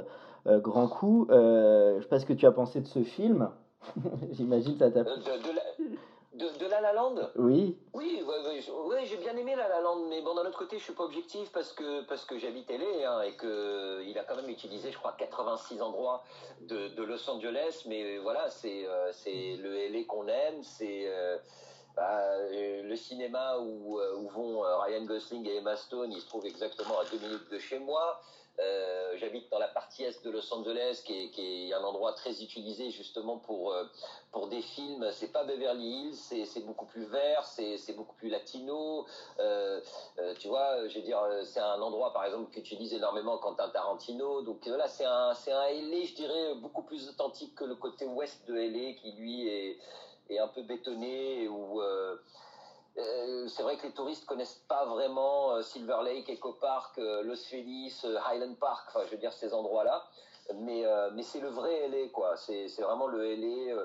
[0.46, 1.26] grand coup.
[1.30, 3.50] je sais pas ce que tu as pensé de ce film.
[4.32, 5.04] J'imagine ça t'a
[6.36, 7.78] de, de, la, La Land Oui.
[7.94, 10.92] Oui, ouais, j'ai bien aimé La La Land, mais bon, d'un autre côté, je suis
[10.92, 14.92] pas objectif parce que, parce que j'habite LA hein, et qu'il a quand même utilisé,
[14.92, 16.22] je crois, 86 endroits
[16.60, 21.04] de, Los Angeles, mais voilà, c'est euh, c'est le LA qu'on aime, c'est.
[21.06, 21.38] Euh,
[21.96, 26.44] bah, le cinéma où, euh, où vont Ryan Gosling et Emma Stone, il se trouve
[26.44, 28.20] exactement à deux minutes de chez moi.
[28.58, 32.90] Euh, j'habite dans la partie est de Los Angeles, qui est, un endroit très utilisé
[32.90, 33.84] justement pour euh,
[34.32, 35.10] pour des films.
[35.12, 39.04] C'est pas Beverly Hills, c'est beaucoup plus vert, c'est beaucoup plus latino.
[39.40, 39.80] Euh,
[40.38, 44.42] tu vois, je dire, c'est un endroit par exemple qu'utilise énormément Quentin Tarantino.
[44.42, 48.06] Donc là, c'est un c'est un LA, je dirais, beaucoup plus authentique que le côté
[48.06, 49.78] ouest de LA, qui lui est
[50.30, 51.80] est un peu bétonné ou
[53.48, 57.36] c'est vrai que les touristes connaissent pas vraiment euh, Silver Lake, Echo Park, euh, Los
[57.36, 60.04] Feliz, Highland Park, enfin je veux dire ces endroits-là.
[60.60, 62.36] Mais, mais c'est le vrai LA, quoi.
[62.36, 63.82] C'est vraiment le LA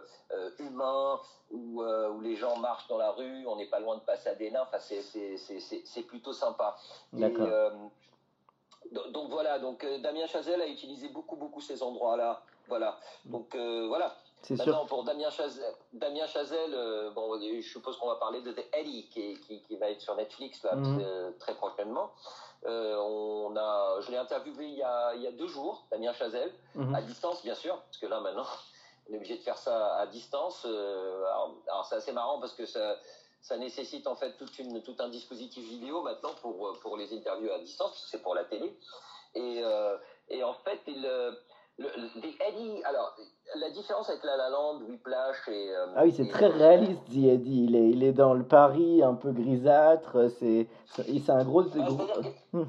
[0.60, 1.20] humain
[1.50, 4.62] où, où les gens marchent dans la rue, on n'est pas loin de Pasadena.
[4.62, 6.78] Enfin, c'est plutôt sympa.
[7.14, 7.72] D'accord.
[8.92, 12.44] donc voilà, donc Damien Chazelle a utilisé beaucoup, beaucoup ces endroits-là.
[12.68, 13.00] Voilà.
[13.26, 14.16] Donc voilà.
[14.50, 18.66] Maintenant, pour Damien Chazelle, Damien Chazelle euh, bon, je suppose qu'on va parler de The
[18.74, 21.34] Eddie, qui, qui, qui, va être sur Netflix là, mhm.
[21.40, 22.12] très, prochainement.
[22.66, 26.14] Euh, on a, je l'ai interviewé il y, a, il y a deux jours, Damien
[26.14, 26.94] Chazelle, mhm.
[26.94, 28.46] à distance bien sûr, parce que là maintenant,
[29.10, 30.66] on est obligé de faire ça à distance.
[30.66, 31.24] Euh,
[31.68, 32.98] alors, c'est assez marrant parce que ça,
[33.42, 37.52] ça nécessite en fait toute une, tout un dispositif vidéo maintenant pour, pour les interviews
[37.52, 38.76] à distance, parce que c'est pour la télé.
[39.36, 39.64] Et,
[40.30, 41.08] et en fait, il
[41.80, 43.16] Eddie, alors,
[43.62, 45.76] la différence avec La La Land, Whiplash et...
[45.76, 47.66] Euh, ah oui, c'est très réaliste, Eddie.
[47.66, 50.68] Il est, il est dans le Paris un peu grisâtre, c'est
[51.30, 51.64] un gros...
[51.80, 51.90] Ah,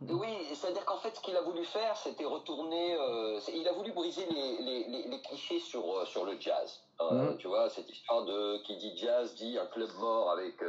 [0.00, 2.94] oui, c'est-à-dire qu'en fait, ce qu'il a voulu faire, c'était retourner...
[2.94, 6.80] Euh, il a voulu briser les, les, les, clichés sur, euh, sur le jazz.
[7.00, 7.36] Mmh.
[7.38, 8.62] Tu vois, cette histoire de...
[8.62, 10.62] Qui dit jazz, dit un club mort avec...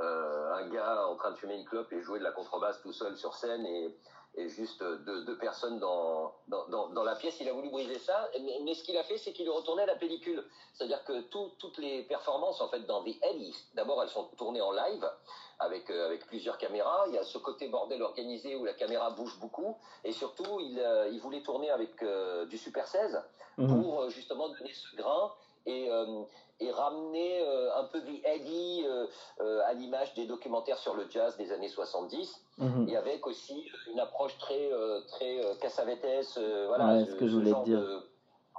[0.00, 3.16] un gars en train de fumer une clope et jouer de la contrebasse tout seul
[3.16, 3.96] sur scène et
[4.36, 7.36] et juste deux, personnes dans, dans, dans, la pièce.
[7.40, 8.28] Il a voulu briser ça,
[8.64, 10.44] mais, ce qu'il a fait, c'est qu'il est retourné à la pellicule.
[10.72, 14.72] C'est-à-dire que toutes les performances, en fait, dans The Ellie, d'abord, elles sont tournées en
[14.72, 15.08] live
[15.60, 17.04] avec, euh, avec plusieurs caméras.
[17.08, 19.76] Il y a ce côté bordel organisé où la caméra bouge beaucoup.
[20.02, 23.22] Et surtout, il, euh, il voulait tourner avec euh, du Super 16
[23.58, 23.82] mhm.
[23.82, 25.32] pour justement donner ce grain
[25.66, 25.88] et,
[26.60, 29.06] et ramener euh, un peu The Eddie euh,
[29.40, 32.88] euh, à l'image des documentaires sur le jazz des années 70 mhm.
[32.88, 34.70] et avec aussi une approche très
[35.08, 38.02] très Cassavetes voilà ce que je voulais dire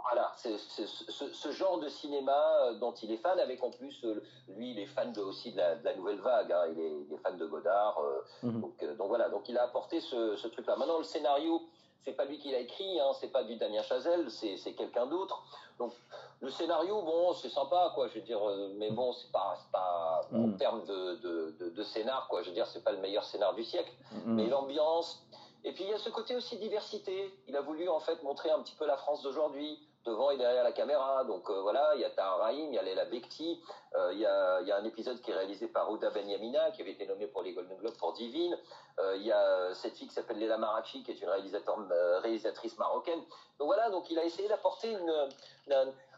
[0.07, 4.05] voilà, c'est ce, genre de cinéma dont il est fan, avec en plus,
[4.49, 6.65] lui, il est fan de, aussi de la, nouvelle vague, hein.
[6.71, 6.79] il,
[7.11, 7.99] est, fan de Godard.
[8.43, 8.61] Mhm.
[8.61, 10.75] donc, donc, voilà, donc il a apporté ce, ce truc-là.
[10.75, 11.59] Maintenant, le scénario,
[12.05, 15.43] c'est pas lui qui l'a écrit, hein, c'est pas du Damien Chazelle, c'est quelqu'un d'autre.
[15.79, 15.91] Donc
[16.39, 18.07] le scénario, bon, c'est sympa, quoi.
[18.07, 20.57] Je veux dire, euh, mais bon, c'est pas, pas en mm.
[20.57, 22.43] termes de, de, de, scénar, quoi.
[22.43, 24.33] Je veux dire, c'est pas le meilleur scénar du siècle, mm.
[24.35, 25.25] mais l'ambiance.
[25.63, 27.33] Et puis il y a ce côté aussi diversité.
[27.47, 30.63] Il a voulu en fait montrer un petit peu la France d'aujourd'hui, devant et derrière
[30.63, 31.23] la caméra.
[31.25, 33.61] Donc euh, voilà, il y a Tahar Rahim, il y a Leila Bekti,
[33.95, 36.71] euh, il, y a, il, y a, un épisode qui est réalisé par Ouda Benyamina,
[36.71, 38.57] qui avait été nommé pour les Golden Globes pour Divine.
[38.99, 43.19] Euh, il y a cette fille qui s'appelle Leila Marachi, qui est une réalisatrice marocaine.
[43.59, 45.29] Donc voilà, donc il a essayé d'apporter une,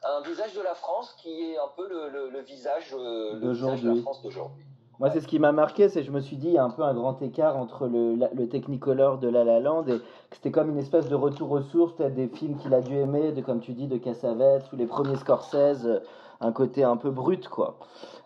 [0.03, 3.91] un, visage de la France qui est un peu le, le, visage, le visage de
[3.91, 4.66] la France d'aujourd'hui.
[4.99, 6.71] Moi, c'est ce qui m'a marqué, c'est je me suis dit, il y a un
[6.71, 10.49] peu un grand écart entre le, le Technicolor de La La Land et que c'était
[10.51, 13.59] comme une espèce de retour aux sources, des films qu'il a dû aimer, de, comme
[13.59, 15.99] tu dis, de Cassavetes ou les premiers Scorsese, euh,
[16.41, 17.77] un côté un peu brut, quoi.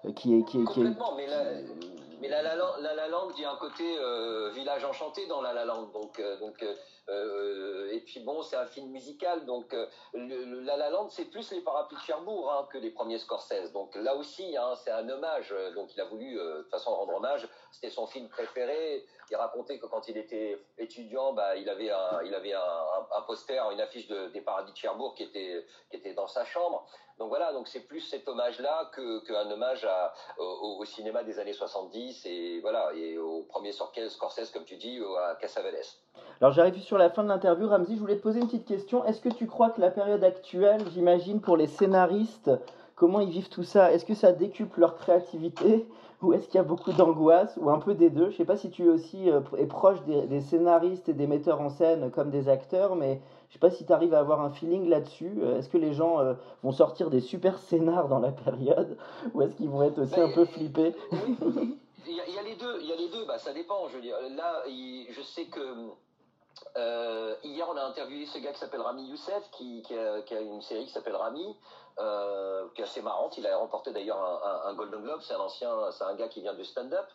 [0.05, 0.33] Euh, qui
[2.21, 5.87] mais La La, Land, a un côté euh, village enchanté dans La La Land.
[5.87, 6.63] Donc, donc
[7.09, 11.51] euh, et puis bon, c'est un film musical, donc euh, La La Land, c'est plus
[11.51, 13.71] les parapluies de Cherbourg hein, que les premiers Scorsese.
[13.73, 15.53] Donc là aussi, hein, c'est un hommage.
[15.75, 17.47] Donc il a voulu de toute façon rendre hommage.
[17.71, 19.03] C'était son film préféré.
[19.31, 23.63] Il racontait que quand il était étudiant, bah, il avait un, il avait un, poster,
[23.71, 26.85] une affiche de, des paradis de Cherbourg qui était, qui était dans sa chambre.
[27.17, 29.87] Donc voilà, donc c'est plus cet hommage-là qu'un hommage
[30.37, 35.35] au, cinéma des années 70 et voilà et au premier Scorsese, comme tu dis, à
[35.35, 35.99] Cassavetes.
[36.41, 39.05] Alors j'arrive sur la fin de l'interview, Ramzi, je voulais te poser une petite question.
[39.05, 42.49] Est-ce que tu crois que la période actuelle, j'imagine pour les scénaristes,
[42.95, 45.87] comment ils vivent tout ça Est-ce que ça décuple leur créativité
[46.21, 48.25] ou est-ce qu'il y a beaucoup d'angoisse ou un peu des deux?
[48.25, 51.27] Je ne sais pas si tu es aussi euh, es proche des, scénaristes et des
[51.27, 54.41] metteurs en scène comme des acteurs, mais je sais pas si tu arrives à avoir
[54.41, 55.39] un feeling là-dessus.
[55.41, 58.97] Euh, est-ce que les gens euh, vont sortir des super scénars dans la période?
[59.33, 60.95] Ou est-ce qu'ils vont être aussi un peu flippés?
[62.07, 63.87] Il y, a, les deux, il y a les deux, bah, ça dépend.
[63.87, 65.91] Je veux dire, là, je sais que
[66.77, 70.85] euh, hier, on a interviewé ce gars qui s'appelle Rami Youssef, qui, a, une série
[70.85, 71.55] qui s'appelle Rami,
[71.97, 73.37] qui est assez marrante.
[73.37, 74.19] Il a remporté d'ailleurs
[74.65, 75.21] un, Golden Globe.
[75.21, 77.05] C'est un ancien, c'est un gars qui vient du stand-up.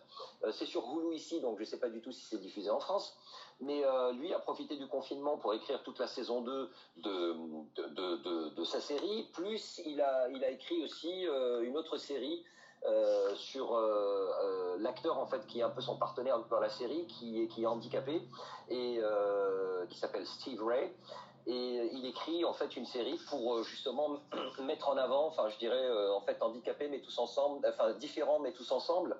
[0.52, 2.80] c'est sur Hulu ici, donc je ne sais pas du tout si c'est diffusé en
[2.80, 3.16] France.
[3.60, 8.80] Mais euh, lui a profité du confinement pour écrire toute la saison 2 de, sa
[8.80, 9.28] série.
[9.32, 12.44] Plus, il a, écrit aussi euh, une autre série
[12.84, 13.80] euh, sur
[14.78, 17.62] l'acteur en fait qui est un peu son partenaire dans la série, qui est, qui
[17.62, 18.20] est handicapé
[18.68, 19.00] et
[19.88, 20.92] qui s'appelle Steve Ray.
[21.48, 24.18] Et il écrit en fait une série pour justement
[24.62, 28.52] mettre en avant, enfin je dirais en fait handicapés mais tous ensemble, enfin différents mais
[28.52, 29.16] tous ensemble,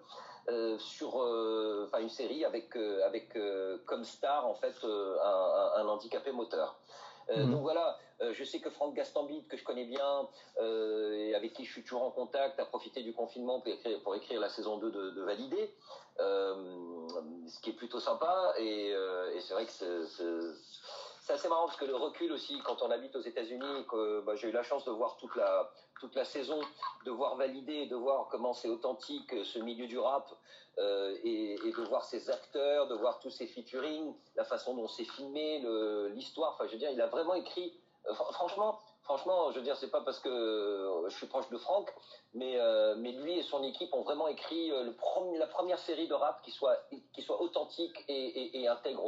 [0.48, 3.36] euh, sur euh, une série avec, euh, avec
[3.84, 6.78] comme star en fait un, handicapé moteur.
[7.28, 7.50] Mhm.
[7.50, 7.98] Donc voilà,
[8.30, 10.28] je sais que Franck Gastambide, que je connais bien
[10.60, 14.14] et avec qui je suis toujours en contact, a profité du confinement pour écrire, pour
[14.14, 15.74] écrire la saison 2 de, de Validé,
[16.18, 18.54] ce qui est plutôt sympa.
[18.58, 20.24] Et, et c'est vrai que c'est
[21.32, 24.48] assez marrant parce que le recul aussi, quand on habite aux États-Unis, que bah, j'ai
[24.48, 26.60] eu la chance de voir toute la, toute la saison,
[27.04, 30.30] de voir valider, de voir comment c'est authentique euh, ce milieu du rap,
[30.78, 35.04] euh, et, de voir ses acteurs, de voir tous ses featuring, la façon dont c'est
[35.04, 35.62] filmé,
[36.10, 36.54] l'histoire.
[36.54, 37.72] Enfin, je veux dire, il a vraiment écrit.
[38.08, 41.92] Euh, franchement, franchement, je veux dire, c'est pas parce que je suis proche de Franck,
[42.34, 42.58] mais,
[42.98, 44.94] mais lui et son équipe ont vraiment écrit le
[45.38, 46.76] la première série de rap qui soit,
[47.40, 49.02] authentique et, intègre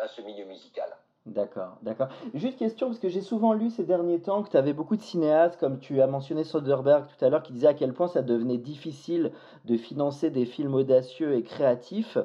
[0.00, 0.94] à ce milieu musical.
[1.26, 2.08] D'accord, d'accord.
[2.34, 5.02] Juste question, parce que j'ai souvent lu ces derniers temps que tu avais beaucoup de
[5.02, 8.22] cinéastes, comme tu as mentionné Soderbergh tout à l'heure, qui disaient à quel point ça
[8.22, 9.32] devenait difficile
[9.64, 12.18] de financer des films audacieux et créatifs.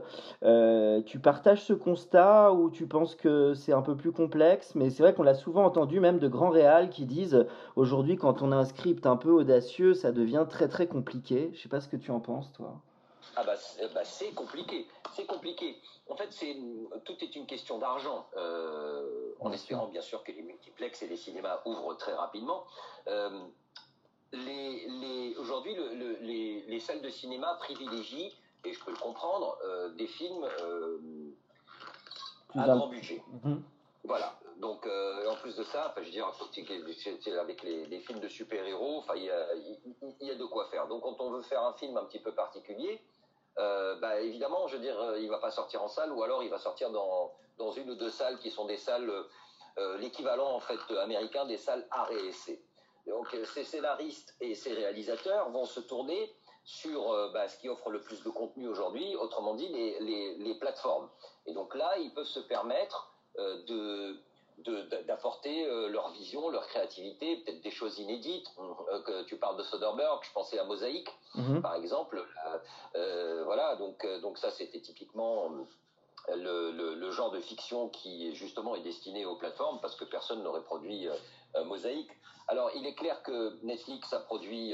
[0.43, 4.73] Euh, tu partages ce constat ou tu penses que c'est un peu plus complexe?
[4.73, 8.41] Mais c'est vrai qu'on l'a souvent entendu, même de grands réals qui disent aujourd'hui, quand
[8.41, 11.51] on a un script un peu audacieux, ça devient très très compliqué.
[11.53, 12.81] Je sais pas ce que tu en penses, toi.
[13.39, 13.53] Ah bah,
[13.93, 15.79] bah c'est compliqué, c'est compliqué.
[16.09, 16.57] En fait, c'est
[17.05, 18.27] tout est une question d'argent.
[18.35, 22.65] Euh, en espérant bien sûr que les multiplex et les cinémas ouvrent très rapidement.
[23.07, 23.45] Euh,
[24.31, 25.75] les, Aujourd'hui,
[26.21, 28.33] les, salles de cinéma privilégient,
[28.65, 30.47] et je peux le comprendre, euh, des films
[32.55, 33.21] à grand budget.
[33.43, 33.61] Mhm.
[34.03, 34.33] Voilà.
[34.57, 36.27] Donc, en plus de ça, je veux dire,
[37.39, 40.87] avec les, films de super-héros, il y, y a, de quoi faire.
[40.87, 42.99] Donc, quand on veut faire un film un petit peu particulier,
[43.59, 46.43] euh, bah, évidemment, je veux dire, euh, il va pas sortir en salle, ou alors
[46.43, 47.31] il va sortir dans,
[47.75, 49.11] une ou deux salles qui sont des salles,
[49.77, 52.61] euh, l'équivalent en fait américain des salles art et essai.
[53.07, 58.01] Donc ces scénaristes et ces réalisateurs vont se tourner sur bah, ce qui offre le
[58.01, 61.09] plus de contenu aujourd'hui, autrement dit les, plateformes.
[61.45, 64.19] Et donc là, ils peuvent se permettre de
[64.57, 68.47] d'apporter euh, leur vision, leur créativité, peut-être des choses inédites.
[68.59, 71.61] Euh, que tu parles de Soderbergh, je pensais à Mosaïque, mhm.
[71.61, 72.23] par exemple.
[72.95, 75.49] Euh, voilà, donc, donc ça c'était typiquement
[76.33, 81.07] le, genre de fiction qui justement est destiné aux plateformes parce que personne n'aurait produit
[81.65, 82.11] Mosaïque.
[82.47, 84.73] Alors il est clair que Netflix a produit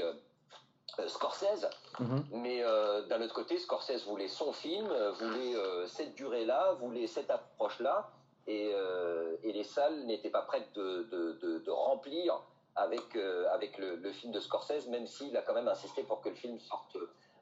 [1.06, 1.68] Scorsese,
[2.00, 2.24] mhm.
[2.32, 2.62] mais
[3.08, 5.54] d'un autre côté, Scorsese voulait son film, voulait
[5.86, 8.10] cette durée-là, voulait cette approche-là
[8.46, 12.40] et, euh, et les salles n'étaient pas prêtes de, de, de, remplir
[12.76, 16.20] avec, euh, avec le, le, film de Scorsese, même s'il a quand même insisté pour
[16.20, 16.96] que le film sorte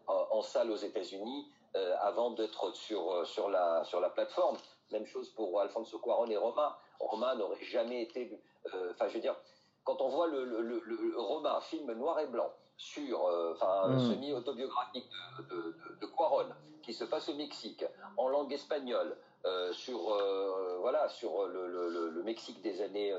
[0.07, 4.57] en, salle aux États-Unis euh, avant d'être sur, sur, la, sur la plateforme.
[4.91, 6.79] Même chose pour Alfonso Cuaron et Roma.
[7.01, 8.39] Roma n'aurait jamais été.
[8.91, 9.37] Enfin, je veux dire,
[9.85, 14.11] quand on voit le, le, le, Roma, film noir et blanc, sur, euh, enfin, mm.
[14.11, 16.49] semi-autobiographique de, de, de, Quaron,
[16.83, 17.85] qui se passe au Mexique,
[18.17, 23.13] en langue espagnole, euh, sur, euh, voilà, sur le, le, Mexique des années,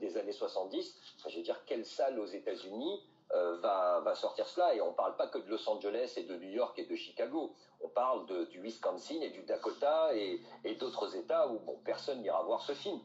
[0.00, 0.94] des années 70,
[1.28, 4.74] je veux dire, quelle salle aux États-Unis va, sortir cela?
[4.74, 6.94] Et on ne parle pas que de Los Angeles et de New York et de
[6.94, 7.54] Chicago.
[7.82, 10.40] On parle du Wisconsin et du Dakota et,
[10.74, 13.00] d'autres États où personne n'ira voir ce film.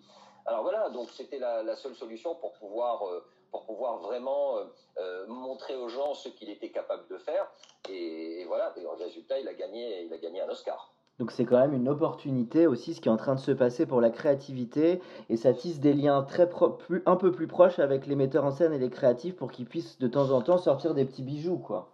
[0.49, 4.63] Alors voilà, donc c'était la, seule solution pour pouvoir, euh, pour pouvoir vraiment euh,
[4.97, 7.47] euh, montrer aux gens ce qu'il était capable de faire.
[7.87, 10.91] Et, voilà, et en résultat, il a gagné, il a gagné un Oscar.
[11.19, 13.85] Donc c'est quand même une opportunité aussi ce qui est en train de se passer
[13.85, 15.01] pour la créativité.
[15.29, 16.49] Et ça tisse des liens très
[17.05, 19.99] un peu plus proches avec les metteurs en scène et les créatifs pour qu'ils puissent
[19.99, 21.89] de temps en temps sortir des petits bijoux quoi.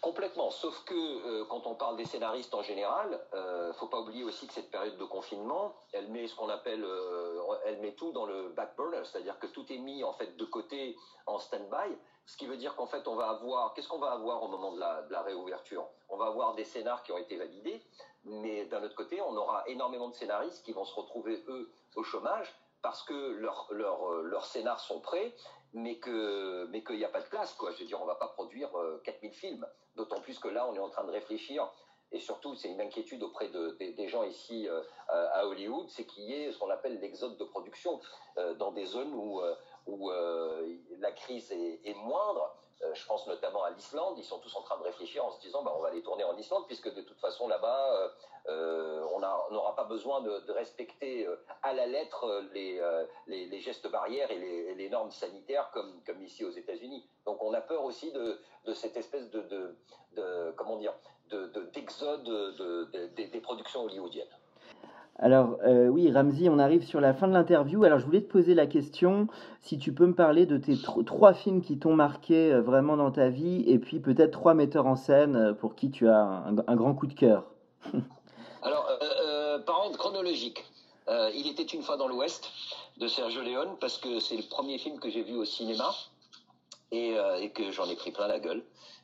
[0.00, 4.24] Complètement, sauf que euh, quand on parle des scénaristes en général, euh, faut pas oublier
[4.24, 8.10] aussi que cette période de confinement, elle met ce qu'on appelle, euh, elle met tout
[8.12, 11.94] dans le back burner, c'est-à-dire que tout est mis en fait de côté en stand-by,
[12.24, 14.72] ce qui veut dire qu'en fait on va avoir, qu'est-ce qu'on va avoir au moment
[14.72, 15.86] de la réouverture?
[16.08, 17.82] On va avoir des scénars qui ont été validés,
[18.24, 22.02] mais d'un autre côté on aura énormément de scénaristes qui vont se retrouver eux au
[22.02, 25.34] chômage parce que leurs leur, scénars sont prêts
[25.72, 27.70] mais que mais qu'il n'y a pas de place quoi.
[27.72, 28.70] Je veux dire, on va pas produire
[29.04, 29.66] 4000 euh, films,
[29.96, 31.70] d'autant plus que là, on est en train de réfléchir.
[32.12, 36.24] Et surtout, c'est une inquiétude auprès de, des gens ici euh, à Hollywood, c'est qu'il
[36.24, 38.00] y ait ce qu'on appelle l'exode de production
[38.36, 39.40] euh, dans des zones où,
[39.86, 40.10] où
[40.98, 42.56] la crise est moindre.
[42.94, 44.14] Je pense notamment à l'Islande.
[44.18, 46.24] Ils sont tous en train de réfléchir en se disant, bah, on va les tourner
[46.24, 48.12] en Islande, puisque de toute façon là-bas,
[48.48, 54.30] euh, on n'aura pas besoin de, respecter euh, à la lettre euh, les, gestes barrières
[54.30, 57.06] et les, normes sanitaires comme, ici aux États-Unis.
[57.26, 58.38] Donc on a peur aussi de,
[58.74, 59.76] cette espèce de,
[60.12, 60.94] de, comment dire
[61.72, 62.24] d'exode
[63.14, 64.26] des productions hollywoodiennes.
[65.20, 65.58] Alors
[65.90, 67.84] oui, Ramzi, on arrive sur la fin de l'interview.
[67.84, 69.28] Alors je voulais te poser la question,
[69.60, 73.28] si tu peux me parler de tes trois films qui t'ont marqué vraiment dans ta
[73.28, 77.06] vie, et puis peut-être trois metteurs en scène pour qui tu as un grand coup
[77.06, 77.44] de cœur.
[78.62, 80.64] Alors, euh, euh, par ordre chronologique,
[81.08, 82.50] euh, Il était une fois dans l'Ouest
[82.98, 85.90] de Sergio Leone parce que c'est le premier film que j'ai vu au cinéma
[86.92, 87.16] et,
[87.54, 88.62] que j'en ai pris plein la gueule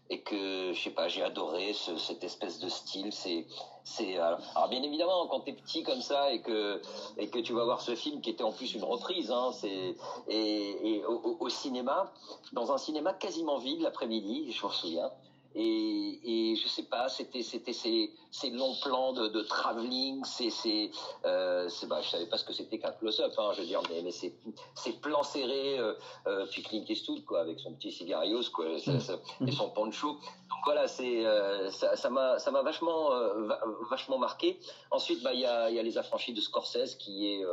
[0.09, 3.13] et que je sais pas, j'ai adoré cette espèce de style.
[3.13, 3.47] C'est,
[3.85, 6.81] c'est alors, bien évidemment quand t'es petit comme ça et que
[7.17, 9.95] et que tu vas voir ce film qui était en plus une reprise, hein, c'est
[10.29, 12.13] et, au, au, cinéma,
[12.53, 15.11] dans un cinéma quasiment vide l'après-midi, je me souviens.
[15.59, 16.21] Et,
[16.53, 20.91] et je sais pas, c'était c'était ces, ces longs plans de, de travelling, c'est c'est
[21.25, 24.03] euh, bah, je savais pas ce que c'était qu'un close-up, hein, je veux dire, mais,
[24.03, 24.35] mais ces,
[24.75, 25.95] ces plans serrés, euh,
[26.27, 30.09] euh, puis Clint Eastwood quoi, avec son petit cigarios quoi, et son poncho.
[30.09, 33.49] Donc voilà, c'est euh, ça m'a ça m'a vachement euh,
[33.89, 34.61] vachement marqué.
[34.91, 37.45] Ensuite, bah il y a il y a les affranchis de Scorsese qui est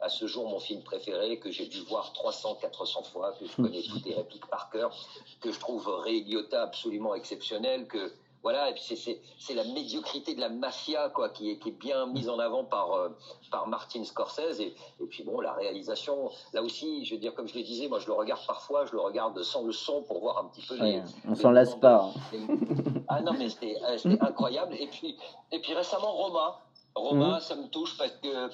[0.00, 3.56] à ce jour mon film préféré que j'ai dû voir 300 400 fois, que je
[3.56, 4.94] connais toutes les répliques par cœur,
[5.40, 7.45] que je trouve Ray Liotta absolument exceptionnel,
[7.88, 8.12] que
[8.46, 12.06] voilà, et puis c'est la médiocrité de la mafia quoi, qui est, qui est bien
[12.06, 13.08] mise en avant par, euh,
[13.50, 14.60] par Martin Scorsese.
[14.60, 17.88] Et, et, puis bon, la réalisation, là aussi, je veux dire, comme je le disais,
[17.88, 20.64] moi je le regarde parfois, je le regarde sans le son pour voir un petit
[20.64, 21.02] peu les.
[21.28, 22.12] on s'en lasse pas.
[23.08, 24.76] ah non, mais c'était euh, incroyable.
[24.78, 25.16] Et puis,
[25.50, 26.60] et puis récemment, Roma.
[26.94, 27.40] Roma, mmh.
[27.40, 28.48] ça me touche parce que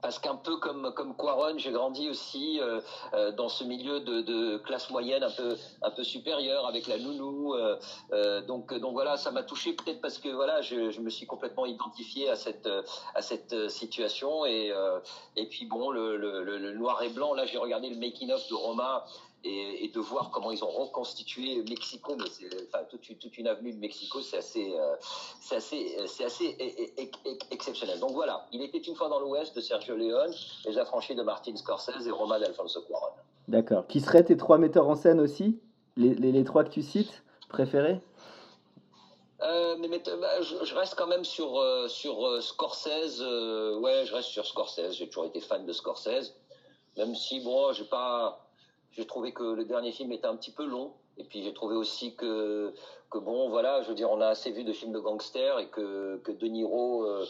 [0.00, 2.80] parce qu'un peu comme comme Quaron, j'ai grandi aussi euh,
[3.14, 6.98] euh, dans ce milieu de, de, classe moyenne un peu un peu supérieure avec la
[6.98, 7.54] nounou.
[7.54, 7.76] Euh,
[8.12, 11.26] euh donc donc voilà, ça m'a touché peut-être parce que voilà, je, je, me suis
[11.26, 12.68] complètement identifié à cette
[13.14, 14.72] à cette situation et
[15.36, 17.34] et puis bon le, le, le, noir et blanc.
[17.34, 19.04] Là, j'ai regardé le making of de Roma
[19.44, 23.46] et, et, de voir comment ils ont reconstitué Mexico, mais c'est, enfin, toute, toute, une
[23.46, 24.96] avenue de Mexico, c'est assez, euh,
[25.40, 26.56] c'est assez, c'est assez
[27.50, 28.00] exceptionnel.
[28.00, 30.34] Donc voilà, il était une fois dans l'Ouest de Sergio Leone,
[30.66, 33.12] Les Affranchis de Martin Scorsese et Roma d'Alfonso Cuarón.
[33.46, 33.86] D'accord.
[33.86, 35.58] Qui seraient tes trois metteurs en scène aussi?
[35.96, 38.00] Les, les, les trois que tu cites, préférés?
[39.42, 43.20] Euh, mais, bah, je, je, reste quand même sur euh, sur euh, Scorsese.
[43.80, 44.92] Ouais, je reste sur Scorsese.
[44.92, 46.34] J'ai toujours été fan de Scorsese,
[46.96, 48.47] même si bon, j'ai pas
[48.98, 50.92] j'ai trouvé que le dernier film était un petit peu long.
[51.18, 52.74] Et puis j'ai trouvé aussi que,
[53.10, 55.68] que bon, voilà, je veux dire, on a assez vu de films de gangsters et
[55.68, 57.24] que, que De Niro, euh,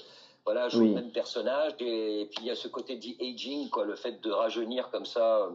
[0.46, 1.72] voilà, joue le même personnage.
[1.80, 5.04] Et, puis il y a ce côté dit aging, quoi, le fait de rajeunir comme
[5.04, 5.50] ça.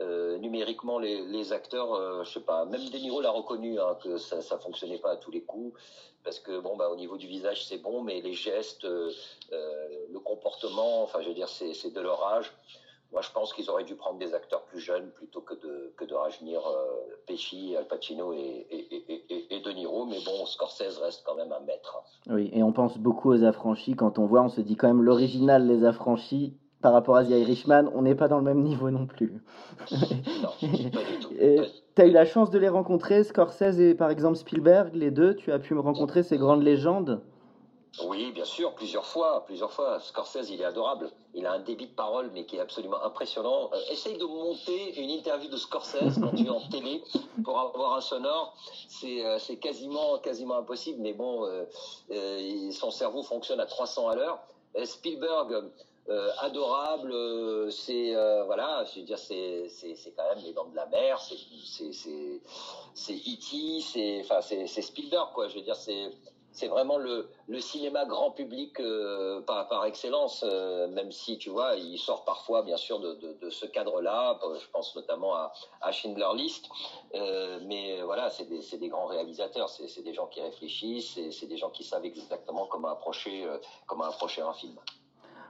[0.00, 3.96] Euh, numériquement les, les acteurs, euh, je sais pas, même De Niro l'a reconnu hein,
[4.02, 5.80] que ça, ça fonctionnait pas à tous les coups
[6.24, 9.12] parce que bon bah au niveau du visage c'est bon, mais les gestes, euh
[9.52, 12.52] le comportement, enfin je veux dire c'est de leur âge.
[13.14, 16.04] Moi, je pense qu'ils auraient dû prendre des acteurs plus jeunes plutôt que de, que
[16.04, 20.04] de rajeunir euh, Pesci, Al Pacino et, et, et, De Niro.
[20.06, 22.02] Mais bon, Scorsese reste quand même un maître.
[22.28, 23.94] Oui, et on pense beaucoup aux affranchis.
[23.94, 27.30] Quand on voit, on se dit quand même l'original Les Affranchis, par rapport à The
[27.30, 29.40] Irishman, on n'est pas dans le même niveau non plus.
[29.92, 31.34] non, pas du tout.
[31.94, 35.36] Tu as eu la chance de les rencontrer, Scorsese et par exemple Spielberg, les deux.
[35.36, 37.22] Tu as pu me rencontrer ces grandes légendes
[38.02, 40.00] oui, bien sûr, plusieurs fois, plusieurs fois.
[40.00, 41.10] Scorsese, il est adorable.
[41.32, 43.70] Il a un débit de parole, mais qui est absolument impressionnant.
[43.72, 47.02] Euh, essaye de monter une interview de Scorsese quand tu es en télé
[47.44, 48.56] pour avoir un sonore.
[48.88, 54.40] C'est euh, quasiment, quasiment impossible, mais bon, euh, son cerveau fonctionne à 300 à l'heure.
[54.84, 55.70] Spielberg,
[56.40, 58.12] adorable, c'est
[58.44, 59.68] voilà, je veux dire, c'est
[60.16, 65.46] quand même les dents de la mer, c'est E.T., enfin c'est Spielberg quoi.
[65.46, 66.10] Je veux dire, c'est
[66.54, 67.26] c'est vraiment le,
[67.60, 72.76] cinéma grand public euh, par, excellence, euh, même si, tu vois, il sort parfois, bien
[72.76, 74.38] sûr, de, ce cadre-là.
[74.60, 75.52] Je pense notamment à,
[75.82, 76.68] à Schindler List.
[77.14, 78.48] Euh, mais voilà, c'est
[78.78, 82.88] des, grands réalisateurs, c'est des gens qui réfléchissent, c'est des gens qui savent exactement comment
[82.88, 84.76] approcher, un film.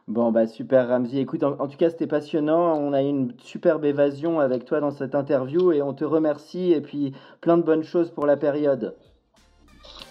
[0.09, 1.19] Bon, bah super Ramzi.
[1.19, 2.79] Écoute, en tout cas, c'était passionnant.
[2.79, 6.73] On a eu une superbe évasion avec toi dans cette interview et on te remercie
[6.73, 8.97] et puis plein de bonnes choses pour la période.